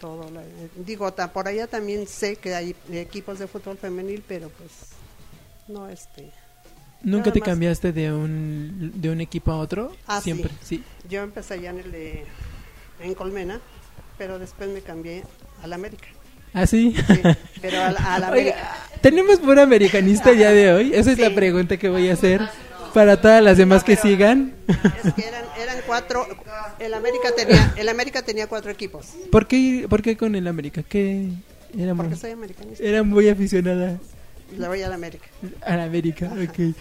[0.00, 0.42] Todo, la-
[0.76, 4.70] digo, ta- por allá también sé que hay equipos de fútbol femenil, pero pues
[5.68, 6.30] no este.
[7.02, 7.48] ¿Nunca te más.
[7.48, 9.92] cambiaste de un, de un equipo a otro?
[10.06, 10.20] Ah.
[10.20, 10.82] Siempre, sí.
[11.08, 12.24] Yo empecé allá en el de,
[13.00, 13.60] en Colmena,
[14.16, 15.22] pero después me cambié
[15.62, 16.06] al América.
[16.54, 16.94] ¿Ah, sí?
[17.08, 17.20] Sí,
[17.60, 18.76] pero al, al Oiga, América.
[19.00, 20.94] ¿Tenemos pura americanista día de hoy?
[20.94, 22.40] Esa es la pregunta que voy a hacer
[22.94, 24.54] para todas las demás que sigan.
[25.04, 26.26] Es que eran, eran cuatro.
[26.78, 29.08] El América tenía, el América tenía cuatro equipos.
[29.30, 30.82] ¿Por qué, por qué con el América?
[30.82, 31.28] ¿Qué
[31.76, 32.82] era muy, Porque soy americanista.
[32.84, 33.98] era muy aficionada
[34.56, 35.26] Le voy al América.
[35.66, 36.30] al América?
[36.32, 36.74] ok.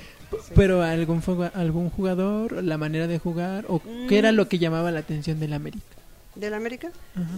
[0.56, 1.22] Pero algún
[1.54, 4.36] algún jugador, la manera de jugar o qué era Mm.
[4.36, 5.84] lo que llamaba la atención del América.
[6.36, 6.92] ¿Del América?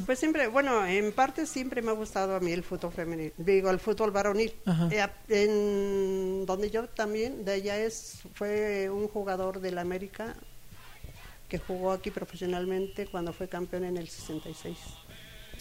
[0.06, 3.70] Pues siempre, bueno, en parte siempre me ha gustado a mí el fútbol femenil, digo,
[3.70, 4.54] el fútbol varonil.
[4.90, 10.36] Eh, en donde yo también, de allá es, fue un jugador del América
[11.50, 14.78] que jugó aquí profesionalmente cuando fue campeón en el 66.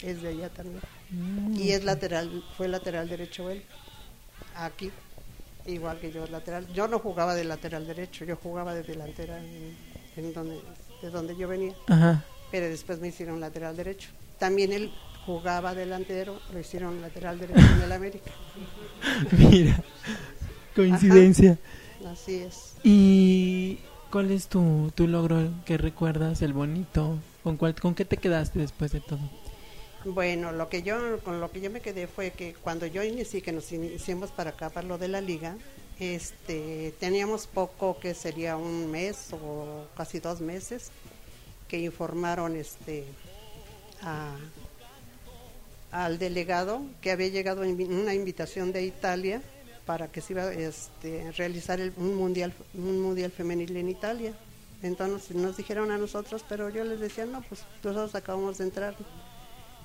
[0.03, 0.80] Es de allá también.
[1.11, 3.62] Mm, Y es lateral, fue lateral derecho él,
[4.57, 4.91] aquí,
[5.66, 6.66] igual que yo lateral.
[6.72, 9.76] Yo no jugaba de lateral derecho, yo jugaba de delantera en,
[10.16, 10.61] en donde,
[11.03, 12.24] de donde yo venía Ajá.
[12.55, 14.11] Pero después me hicieron lateral derecho.
[14.38, 14.92] También él
[15.26, 18.30] jugaba delantero, lo hicieron lateral derecho en el América.
[19.50, 19.82] Mira,
[20.76, 21.59] coincidencia.
[22.00, 22.76] Ajá, así es.
[22.84, 27.18] ¿Y cuál es tu, tu logro que recuerdas, el bonito?
[27.42, 29.18] ¿Con, cuál, ¿Con qué te quedaste después de todo?
[30.05, 33.42] Bueno, lo que yo, con lo que yo me quedé fue que cuando yo inicié,
[33.42, 35.57] que nos iniciamos para acá, para lo de la liga,
[35.98, 40.92] este, teníamos poco, que sería un mes o casi dos meses,
[41.79, 43.05] informaron este,
[44.03, 44.37] a-
[45.91, 49.41] al delegado que había llegado una invitación de Italia
[49.87, 54.33] para que se iba este, a realizar el- un mundial un mundial femenil en Italia.
[54.83, 58.95] Entonces nos dijeron a nosotros, pero yo les decía, no, pues nosotros acabamos de entrar,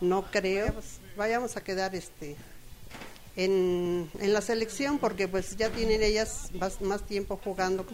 [0.02, 0.74] no creo,
[1.16, 2.36] vayamos a quedar este
[3.36, 7.86] en, en la selección porque pues ya tienen ellas más, más tiempo jugando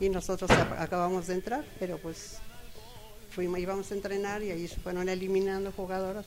[0.00, 2.38] y nosotros acabamos de entrar, pero pues
[3.34, 6.24] fuimos, íbamos a entrenar y ahí se fueron eliminando jugadoras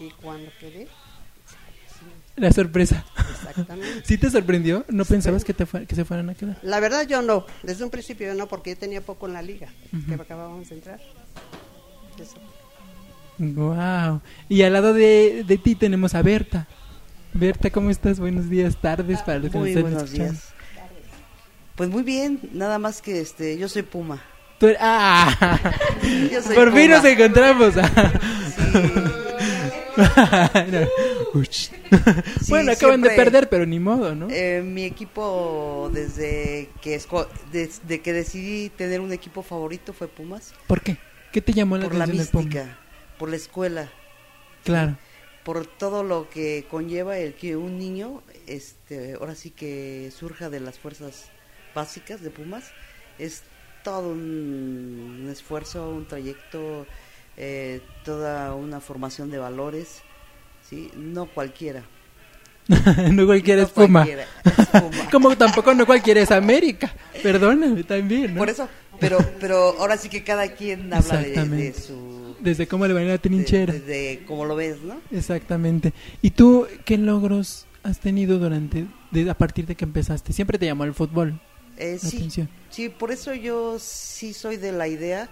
[0.00, 0.88] y cuando quedé,
[2.36, 3.04] La sorpresa.
[3.30, 4.02] Exactamente.
[4.04, 4.84] ¿Sí te sorprendió?
[4.88, 6.58] ¿No pensabas que, te fue- que se fueran a quedar?
[6.62, 9.68] la verdad yo no, desde un principio no porque yo tenía poco en la liga,
[9.92, 10.16] Ujú.
[10.16, 11.00] que acabábamos de entrar.
[12.20, 12.36] Eso.
[13.38, 14.20] Wow.
[14.48, 16.66] Y al lado de, de ti tenemos a Berta.
[17.34, 18.18] Berta, ¿cómo estás?
[18.18, 20.32] Buenos días, tardes para los que Muy nos están buenos escuchando.
[20.32, 20.52] días.
[21.74, 24.22] Pues muy bien, nada más que este, yo soy Puma.
[24.58, 25.36] Tú- ¡Ah!
[26.54, 26.96] Por fin Puma.
[26.96, 27.74] nos encontramos.
[27.76, 27.82] No.
[31.34, 31.50] Uch.
[31.50, 31.70] Sí,
[32.48, 34.28] bueno, acaban de perder, pero ni modo, ¿no?
[34.30, 37.00] eh, mi equipo, desde que,
[37.52, 40.52] desde que decidí tener un equipo favorito, fue Pumas.
[40.66, 40.96] ¿Por qué?
[41.32, 42.44] ¿Qué te llamó la Por la atención del Puma?
[42.44, 42.78] mística,
[43.18, 43.90] por la escuela,
[44.64, 44.96] Claro.
[45.44, 50.60] por todo lo que conlleva el que un niño, este, ahora sí que surja de
[50.60, 51.30] las fuerzas
[51.74, 52.64] básicas de Pumas,
[53.18, 53.42] es
[53.90, 56.86] todo un, un esfuerzo, un trayecto,
[57.36, 60.02] eh, toda una formación de valores,
[60.68, 61.82] sí, no cualquiera.
[63.12, 64.04] no cualquiera No es Puma.
[64.04, 65.08] cualquiera es Puma.
[65.12, 66.92] Como tampoco no cualquiera es América.
[67.22, 68.38] Perdóname también, ¿no?
[68.40, 68.68] Por eso,
[68.98, 73.04] pero, pero ahora sí que cada quien habla de, su, Desde cómo le va a
[73.04, 73.72] la trinchera.
[73.72, 74.96] de, de cómo lo ves, ¿no?
[75.12, 75.92] Exactamente.
[76.22, 80.32] ¿Y tú qué logros has tenido durante, de- a partir de que empezaste?
[80.32, 81.38] Siempre te llamó el fútbol.
[81.76, 82.48] Eh, sí, atención.
[82.70, 85.28] sí, por eso yo sí soy de la idea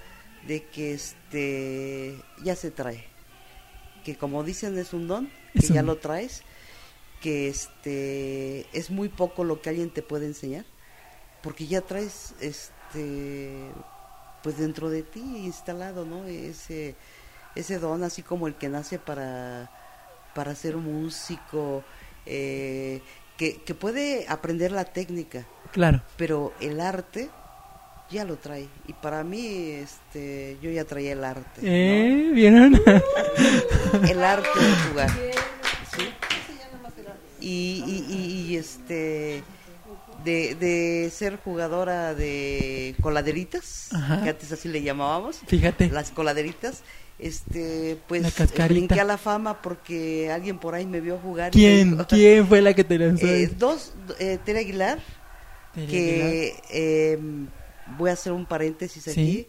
[0.47, 3.05] de que este ya se trae,
[4.05, 6.43] que como dicen es un don, que un ya lo traes,
[7.21, 10.67] que este es muy poco lo que alguien te puede enseñar,
[11.43, 13.71] porque ya traes este
[14.43, 16.27] pues dentro de ti instalado, ¿no?
[16.27, 16.95] Ese
[17.55, 19.71] ese don así como el que nace para
[20.35, 21.85] para ser músico,
[22.27, 23.01] eh,
[23.39, 26.01] que, que puede aprender la técnica, Claro.
[26.17, 27.29] pero el arte
[28.11, 31.69] ya lo trae y para mí este yo ya traía el arte ¿no?
[31.69, 32.31] ¿Eh?
[32.33, 32.75] ¿Vieron?
[34.09, 36.09] el arte de jugar ¿sí?
[37.41, 39.43] y, y, y- y, este
[40.25, 44.23] de, de ser jugadora de coladeritas Ajá.
[44.23, 45.91] que antes así le llamábamos Fíjate.
[45.91, 46.83] las coladeritas
[47.19, 48.69] este pues La cascarita.
[48.69, 51.91] brinqué a la fama porque alguien por ahí me vio jugar y ¿Quién?
[51.91, 53.27] me dijo- ¿Quién fue la que te lanzó?
[53.27, 54.99] Eh, dos eh, Tere Aguilar
[55.75, 57.19] que eh,
[57.99, 59.11] voy a hacer un paréntesis Sí.
[59.11, 59.49] aquí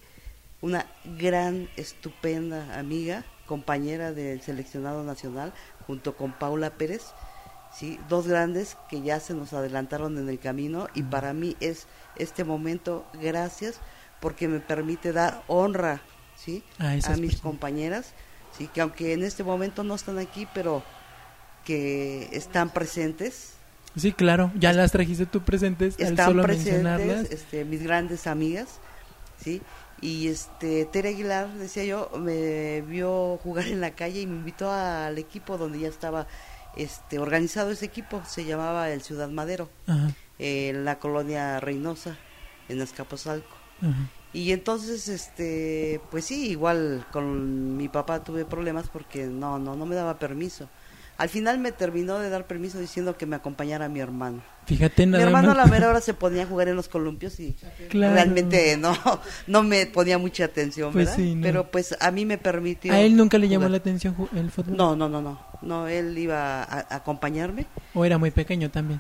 [0.61, 0.85] una
[1.17, 5.53] gran estupenda amiga compañera del seleccionado nacional
[5.85, 7.03] junto con Paula Pérez
[7.77, 11.87] sí dos grandes que ya se nos adelantaron en el camino y para mí es
[12.15, 13.79] este momento gracias
[14.21, 16.01] porque me permite dar honra
[16.37, 17.41] sí A mis personas.
[17.41, 18.13] compañeras
[18.57, 20.81] sí que aunque en este momento no están aquí pero
[21.65, 23.54] que están presentes
[23.95, 24.51] Sí, claro.
[24.59, 27.31] Ya las trajiste tú presentes al solo presentes mencionarlas.
[27.31, 28.79] este, mis grandes amigas
[29.41, 29.61] sí
[30.01, 34.69] y este Tere Aguilar decía yo me vio jugar en la calle y me invitó
[34.71, 36.27] al equipo donde ya estaba
[36.75, 42.17] este organizado ese equipo se llamaba el Ciudad Madero Ajá, en la colonia Reynosa
[42.67, 44.09] en Azcapotzalco ajá.
[44.33, 49.85] y entonces este pues sí igual con mi papá tuve problemas porque no no no
[49.85, 50.67] me daba permiso
[51.17, 55.11] al final me terminó de dar permiso diciendo que me acompañara mi hermano Fíjate mi
[55.13, 55.57] nada hermano más.
[55.57, 57.55] a la mera hora se ponía a jugar en los columpios y
[57.89, 58.15] Claro.
[58.15, 58.97] realmente no
[59.47, 61.17] no me ponía mucha atención, Pues ¿verdad?
[61.17, 61.41] sí, no.
[61.43, 63.71] Pero pues a mí me permitió ¿A él nunca le llamó jugar.
[63.71, 64.75] la atención el fútbol?
[64.75, 65.39] No, no, no, no.
[65.61, 67.65] No, él iba a, a acompañarme.
[67.93, 68.99] ¿O era muy pequeño también?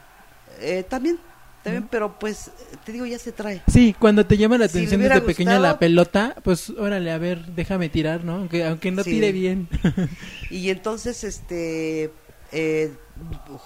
[0.61, 1.17] Eh, también,
[1.65, 2.51] también, pero pues
[2.85, 3.61] te digo, ya se trae.
[3.67, 7.89] Sí, cuando te llama la atención desde pequeña la pelota, pues órale, a ver, déjame
[7.89, 8.35] tirar, ¿no?
[8.35, 9.11] Aunque, aunque no Sí.
[9.11, 9.67] tire bien.
[10.49, 12.11] Y entonces este
[12.51, 12.93] eh,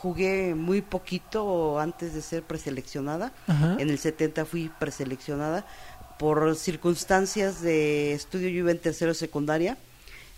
[0.01, 3.33] jugué muy poquito antes de ser preseleccionada.
[3.47, 3.75] Ajá.
[3.79, 5.67] En el 70 fui preseleccionada
[6.17, 8.49] por circunstancias de estudio.
[8.49, 9.77] Yo iba en tercero secundaria.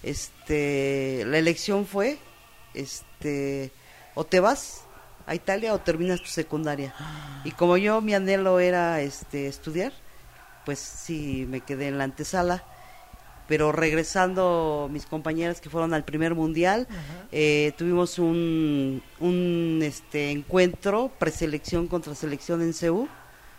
[0.03, 2.17] este, la elección fue,
[2.73, 3.71] este,
[4.15, 4.81] o te vas
[5.31, 6.93] a Italia o terminas tu secundaria.
[7.45, 9.93] Y como yo mi anhelo era este estudiar,
[10.65, 12.63] pues sí me quedé en la antesala.
[13.47, 16.87] Pero regresando mis compañeras que fueron al primer mundial,
[17.31, 23.07] eh, tuvimos un, un este encuentro preselección contra selección en CEU.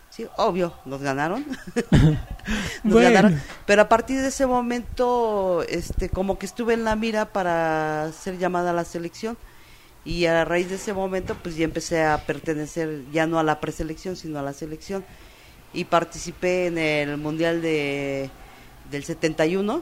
[0.09, 1.43] Sí, obvio, nos ganaron.
[2.83, 3.09] Nos Bueno.
[3.09, 3.41] ganaron.
[3.65, 8.37] Pero a partir de ese momento, este, como que estuve en la mira para ser
[8.37, 9.37] llamada a la selección.
[10.05, 13.59] Y a raíz de ese momento, pues ya empecé a pertenecer ya no a la
[13.61, 15.05] preselección, sino a la selección.
[15.73, 18.29] Y participé en el Mundial de,
[18.91, 19.81] del 71.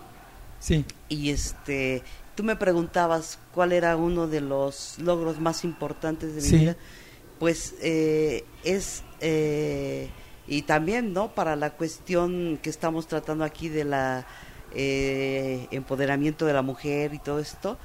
[0.59, 0.85] Sí.
[1.09, 2.03] Y este,
[2.35, 6.57] tú me preguntabas cuál era uno de los logros más importantes de mi Sí.
[6.59, 6.75] vida.
[7.39, 10.07] Pues eh, es, eh,
[10.47, 11.33] y también, ¿no?
[11.33, 14.27] Para la cuestión que estamos tratando aquí de la
[14.73, 17.77] eh, empoderamiento de la mujer y todo esto,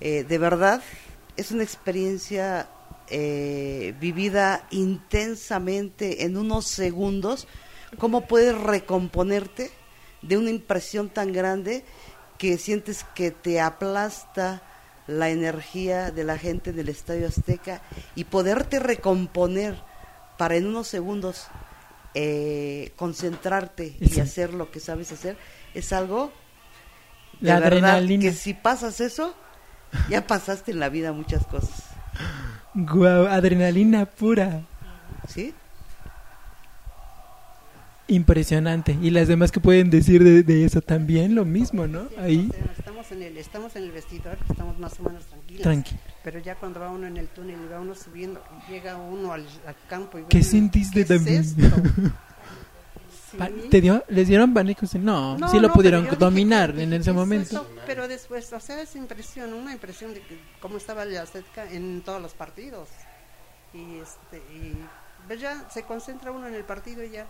[0.00, 0.82] eh, de verdad
[1.38, 2.68] es una experiencia
[3.08, 7.46] eh, vivida intensamente en unos segundos,
[7.96, 9.70] cómo puedes recomponerte
[10.20, 11.84] de una impresión tan grande
[12.38, 14.62] que sientes que te aplasta
[15.06, 17.82] la energía de la gente del Estadio Azteca
[18.16, 19.76] y poderte recomponer
[20.38, 21.46] para en unos segundos
[22.14, 25.36] eh, concentrarte y hacer lo que sabes hacer,
[25.72, 26.32] es algo
[27.40, 28.24] de La verdad adrenalina.
[28.24, 29.34] que si pasas eso,
[30.10, 31.84] ya pasaste en la vida muchas cosas.
[32.74, 34.62] Guau, adrenalina pura.
[35.28, 35.54] ¿Sí?
[38.10, 38.96] Impresionante.
[39.02, 42.08] Y las demás que pueden decir de, de eso también, lo mismo, ¿no?
[42.18, 42.50] Ahí.
[42.76, 45.62] Estamos en el, estamos en el vestidor, estamos más o menos tranquilos.
[45.62, 45.96] Tranqui.
[46.24, 49.46] Pero ya cuando va uno en el túnel y va uno subiendo, llega uno al,
[49.66, 51.40] al campo y ¿Qué sentiste ¿qué es también?
[51.42, 51.60] esto?
[53.36, 53.68] Pa- Sí.
[53.70, 54.86] ¿Te dio, ¿Les dieron pánico?
[55.00, 57.48] No, No, sí lo no, pudieron dije, dominar ¿qué- en ese es momento.
[57.56, 57.70] eso?
[57.86, 62.00] Pero después, o sea, esa impresión, una impresión de que cómo estaba la Azteca en
[62.02, 62.88] todos los partidos.
[63.74, 64.74] Y este y
[65.26, 67.26] pues ya se concentra uno en el partido y ya.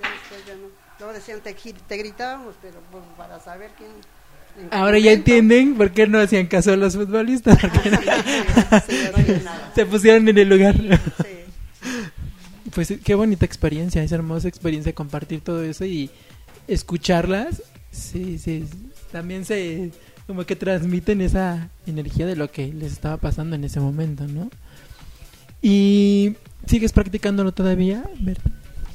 [0.00, 0.68] Ya después ya no.
[0.98, 3.90] Luego decían, te, te gritábamos, pero pues para saber quién.
[4.70, 7.58] Ahora ya entienden por qué no hacían caso a los futbolistas.
[7.60, 9.72] porque sí, nada.
[9.74, 10.74] se pusieron en el lugar.
[10.76, 11.38] Sí.
[12.74, 16.10] Pues qué bonita experiencia, es hermosa experiencia compartir todo eso y
[16.68, 17.62] escucharlas.
[17.90, 18.64] Sí, sí,
[19.10, 19.90] también se
[20.26, 24.50] como que transmiten esa energía de lo que les estaba pasando en ese momento, ¿no?
[25.60, 28.38] Y sigues practicándolo todavía, Ver-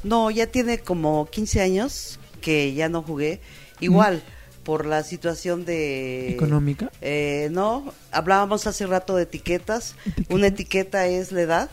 [0.04, 3.42] No, ya tiene como 15 años que ya no jugué.
[3.80, 4.24] Igual,
[4.64, 6.32] por la situación de...
[6.32, 6.92] económica.
[7.02, 9.96] Eh, no, hablábamos hace rato de etiquetas.
[10.30, 11.70] Una etiqueta es la edad,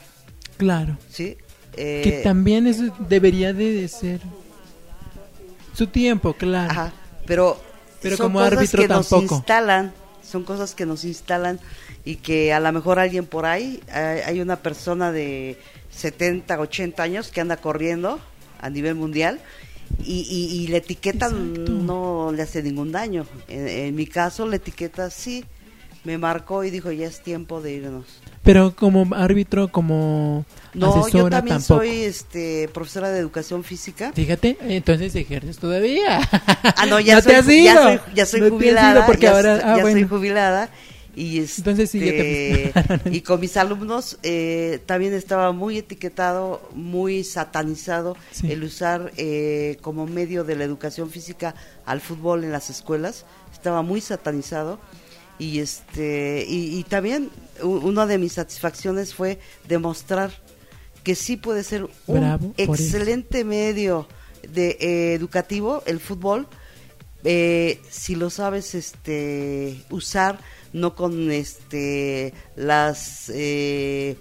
[0.59, 0.99] Claro.
[1.09, 1.37] ¿sí?
[1.77, 4.21] Eh, que también eso debería de ser
[5.75, 6.71] su tiempo, claro.
[6.71, 6.93] Ajá,
[7.27, 7.61] pero,
[8.01, 9.35] Pero son como cosas árbitro que nos tampoco.
[9.37, 11.59] instalan, son cosas que nos instalan
[12.05, 15.59] y que a lo mejor alguien por ahí, hay, hay una persona de
[15.91, 18.21] 70, 80 años que anda corriendo
[18.61, 19.41] a nivel mundial
[20.05, 21.73] y, y, y la etiqueta Exacto.
[21.73, 23.27] no le hace ningún daño.
[23.49, 25.45] En, en mi caso, la etiqueta sí
[26.05, 28.07] me marcó y dijo, ya es tiempo de irnos.
[28.45, 31.81] Pero como árbitro, como No, yo también tampoco.
[31.81, 34.13] soy este, profesora de educación física.
[34.15, 36.21] Fíjate, entonces ejerces todavía.
[36.77, 37.83] Ah, no, ya, No soy, te has ya ido.
[37.83, 38.93] soy, ya soy No jubilada.
[38.93, 40.69] ido porque ya, ahora- ah, ya soy jubilada.
[41.17, 42.73] Y, este, Entonces sí, ya te
[43.13, 48.51] y con mis alumnos eh, también estaba muy etiquetado, muy satanizado Sí.
[48.51, 51.55] el usar eh, como medio de la educación física
[51.87, 53.25] al fútbol en las escuelas.
[53.53, 54.81] Estaba muy satanizado.
[55.39, 57.31] Y, este, y, y también
[57.63, 60.31] una de mis satisfacciones fue demostrar
[61.03, 64.09] que sí puede ser un Bravo excelente medio
[64.49, 66.47] de eh, educativo el fútbol.
[67.25, 70.39] Eh, si lo sabes este usar
[70.75, 74.17] no con este las eh,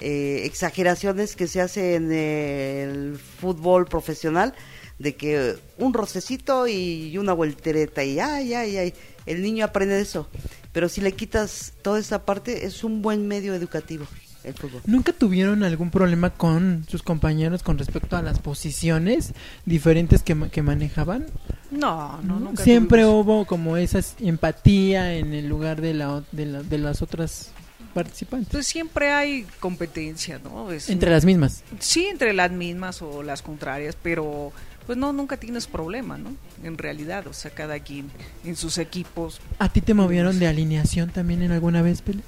[0.00, 4.54] eh, exageraciones que se hace en el fútbol profesional
[4.98, 8.94] de que un rocecito y una voltereta y ay ay ay
[9.26, 10.28] el niño aprende eso
[10.72, 14.06] pero si le quitas toda esa parte es un buen medio educativo
[14.44, 19.34] el fútbol ¿Nunca tuvieron algún problema con sus compañeros con respecto a las posiciones
[19.66, 21.26] diferentes que, ma- que manejaban?
[21.70, 23.26] No, no, nunca Siempre tuvimos.
[23.26, 27.50] hubo como esa empatía en el lugar de, la, de, la- de las otras
[27.92, 28.48] participantes.
[28.50, 30.72] Pues siempre hay competencia, ¿no?
[30.72, 31.62] Es- Entre las mismas.
[31.78, 34.52] Sí, entre las mismas o las contrarias, pero
[34.86, 36.32] pues no, nunca tienes problema, ¿no?
[36.64, 38.10] En realidad, o sea, cada quien
[38.44, 39.40] en sus equipos.
[39.58, 42.22] ¿A ti te movieron de alineación también en alguna vez, Pele?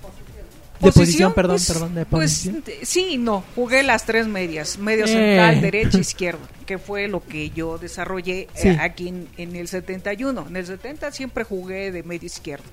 [0.81, 2.63] De posición, perdón, perdón, de pues, posición.
[2.63, 5.09] t- sí, no, jugué las tres medias, medio Eh.
[5.09, 8.69] central, derecha, izquierdo, que fue lo que yo desarrollé eh, Sí.
[8.69, 10.45] aquí en, en el 71.
[10.49, 12.65] En el 70 siempre jugué de medio izquierdo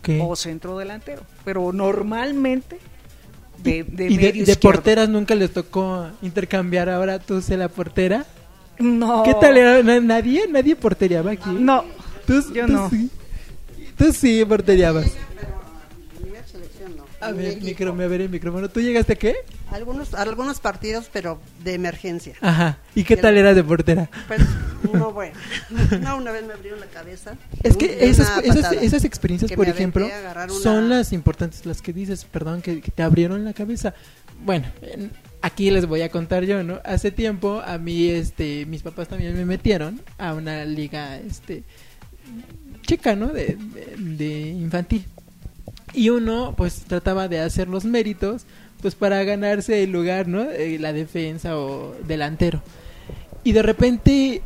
[0.00, 0.10] Ok.
[0.20, 2.78] o centro delantero, pero normalmente
[3.62, 4.60] de, de y de, medio de izquierdo.
[4.60, 8.26] porteras nunca les tocó intercambiar ahora tú sé la portera.
[8.78, 9.22] No.
[9.22, 9.82] ¿Qué tal era?
[9.82, 10.46] Na- ¿Nadie?
[10.48, 11.50] ¿Nadie porteriaba aquí?
[11.50, 11.84] No,
[12.26, 12.90] Tú, yo tú no.
[12.90, 13.10] Sí.
[13.96, 15.06] Tú sí porteriabas.
[17.18, 18.68] A ver, micrófono, a ver el micrófono.
[18.68, 19.34] ¿Tú llegaste a qué?
[19.70, 22.34] Algunos, algunos partidos, pero de emergencia.
[22.40, 22.78] Ajá.
[22.94, 24.08] ¿Y qué tal eras de portera?
[24.28, 24.40] Pues,
[24.92, 25.34] no, bueno.
[26.02, 27.34] No, una vez me abrieron la cabeza.
[27.62, 31.92] Es que esas, esas, esas experiencias, Que por ejemplo, una- son las importantes, las que
[31.92, 33.94] dices, perdón, que, que te abrieron la cabeza.
[34.44, 35.10] Bueno, en-
[35.46, 36.80] aquí les voy a contar yo, ¿no?
[36.84, 41.62] Hace tiempo a mí, este, mis papás también me metieron a una liga, este,
[42.82, 43.28] chica, ¿no?
[43.28, 43.56] De,
[43.96, 45.04] de- infantil.
[45.94, 48.42] Y uno, pues, trataba de hacer los méritos,
[48.82, 50.42] pues, para ganarse el lugar, ¿no?
[50.50, 52.60] Eh, la defensa o delantero.
[53.44, 54.42] Y de repente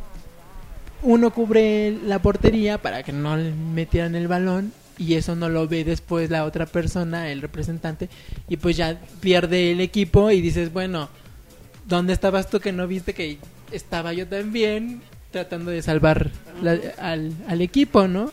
[1.01, 4.71] uno cubre la portería para que no le metieran el balón
[5.01, 8.09] y eso no lo ve después la otra persona, el representante,
[8.47, 11.09] y pues ya pierde el equipo y dices, bueno,
[11.87, 13.37] ¿dónde estabas tú que no viste que
[13.71, 16.29] estaba yo también tratando de salvar
[16.61, 18.31] la- al, al equipo, ¿no?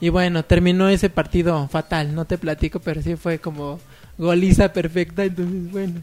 [0.00, 3.80] Y bueno, terminó ese partido fatal, no te platico, pero sí fue como
[4.16, 6.02] goliza perfecta, entonces bueno.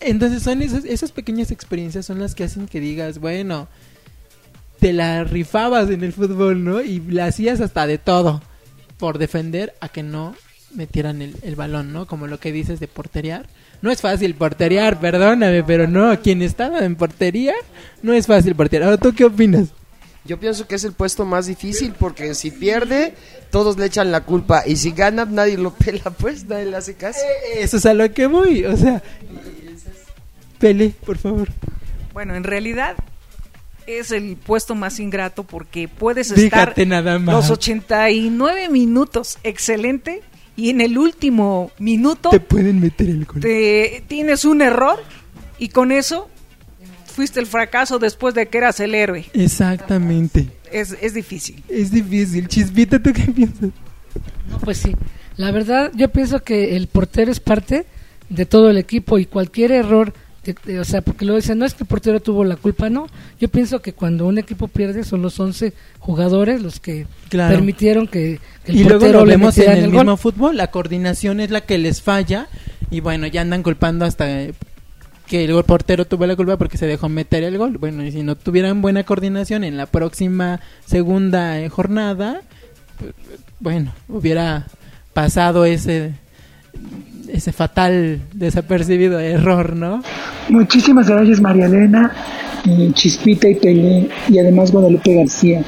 [0.00, 3.68] Entonces son esas, esas pequeñas experiencias son las que hacen que digas, bueno,
[4.80, 6.82] te la rifabas en el fútbol, ¿no?
[6.82, 8.42] Y la hacías hasta de todo
[9.04, 10.34] por defender a que no
[10.74, 12.06] metieran el, el balón, ¿no?
[12.06, 13.44] Como lo que dices de porterear.
[13.82, 17.52] No es fácil porterear, perdóname, pero no, quien estaba en portería
[18.00, 18.88] no es fácil porterear.
[18.88, 19.68] Ahora, ¿tú qué opinas?
[20.24, 23.12] Yo pienso que es el puesto más difícil porque si pierde,
[23.50, 24.62] todos le echan la culpa.
[24.66, 27.20] Y si gana, nadie lo pela, pues, nadie le hace caso.
[27.58, 29.02] Eso es a lo que voy, o sea...
[30.58, 31.50] Pele, por favor.
[32.14, 32.96] Bueno, en realidad
[33.86, 37.34] es el puesto más ingrato porque puedes estar Fíjate nada más.
[37.34, 40.22] los 89 minutos excelente
[40.56, 43.40] y en el último minuto Te pueden meter el gol.
[43.40, 44.98] te- tienes un error
[45.58, 46.28] y con eso
[47.06, 49.24] fuiste el fracaso después de que eras el héroe.
[49.34, 50.48] Exactamente.
[50.72, 51.62] Es, es difícil.
[51.68, 52.48] Es difícil.
[52.48, 53.70] Chispita, ¿tú qué piensas?
[54.50, 54.96] No, pues sí.
[55.36, 57.86] La verdad, yo pienso que el portero es parte
[58.28, 60.12] de todo el equipo y cualquier error,
[60.52, 63.06] que- o sea, porque lo dicen, no es que el portero tuvo la culpa, no.
[63.40, 67.54] Yo pienso que cuando un equipo pierde son los 11 jugadores los que Claro.
[67.54, 71.40] permitieron que, que el y luego lo vemos en el, el mismo fútbol, la coordinación
[71.40, 72.48] es la que les falla
[72.90, 74.52] y bueno, ya andan culpando hasta eh,
[75.26, 77.78] que el portero tuvo la culpa porque se dejó meter el gol.
[77.78, 82.42] Bueno, y si no tuvieran buena coordinación en la próxima segunda eh, jornada,
[83.02, 83.12] eh,
[83.58, 84.66] bueno, hubiera
[85.14, 86.12] pasado ese
[87.32, 90.02] ese fatal desapercibido error, ¿no?
[90.48, 92.12] Muchísimas gracias María Elena,
[92.66, 95.62] eh, Chispita y Pelé y además Guadalupe García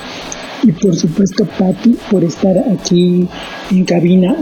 [0.63, 3.29] y por supuesto Patti por estar aquí
[3.71, 4.37] en cabina.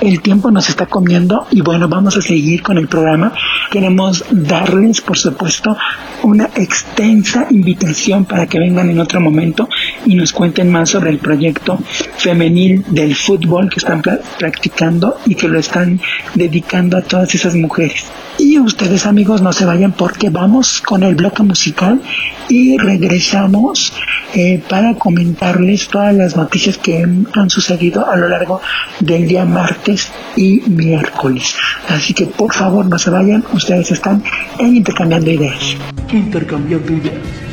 [0.00, 3.32] El tiempo nos está comiendo y bueno, vamos a seguir con el programa.
[3.70, 5.76] Queremos darles, por supuesto,
[6.22, 9.68] una extensa invitación para que vengan en otro momento
[10.04, 11.78] y nos cuenten más sobre el proyecto
[12.16, 14.02] femenil del fútbol que están
[14.38, 16.00] practicando y que lo están
[16.34, 18.04] dedicando a todas esas mujeres.
[18.38, 22.00] Y ustedes amigos no se vayan porque vamos con el bloque musical
[22.48, 23.92] y regresamos
[24.34, 28.60] eh, para comentarles todas las noticias que han sucedido a lo largo
[29.00, 31.54] del día martes y miércoles.
[31.88, 34.22] Así que por favor no se vayan, ustedes están
[34.58, 35.76] en Intercambiando Ideas.
[36.12, 37.44] Intercambiando ideas.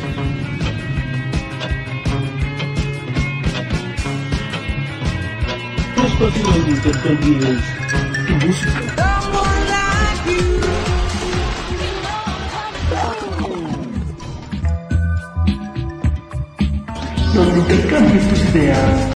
[17.34, 19.08] Donde intercambies tus ideas.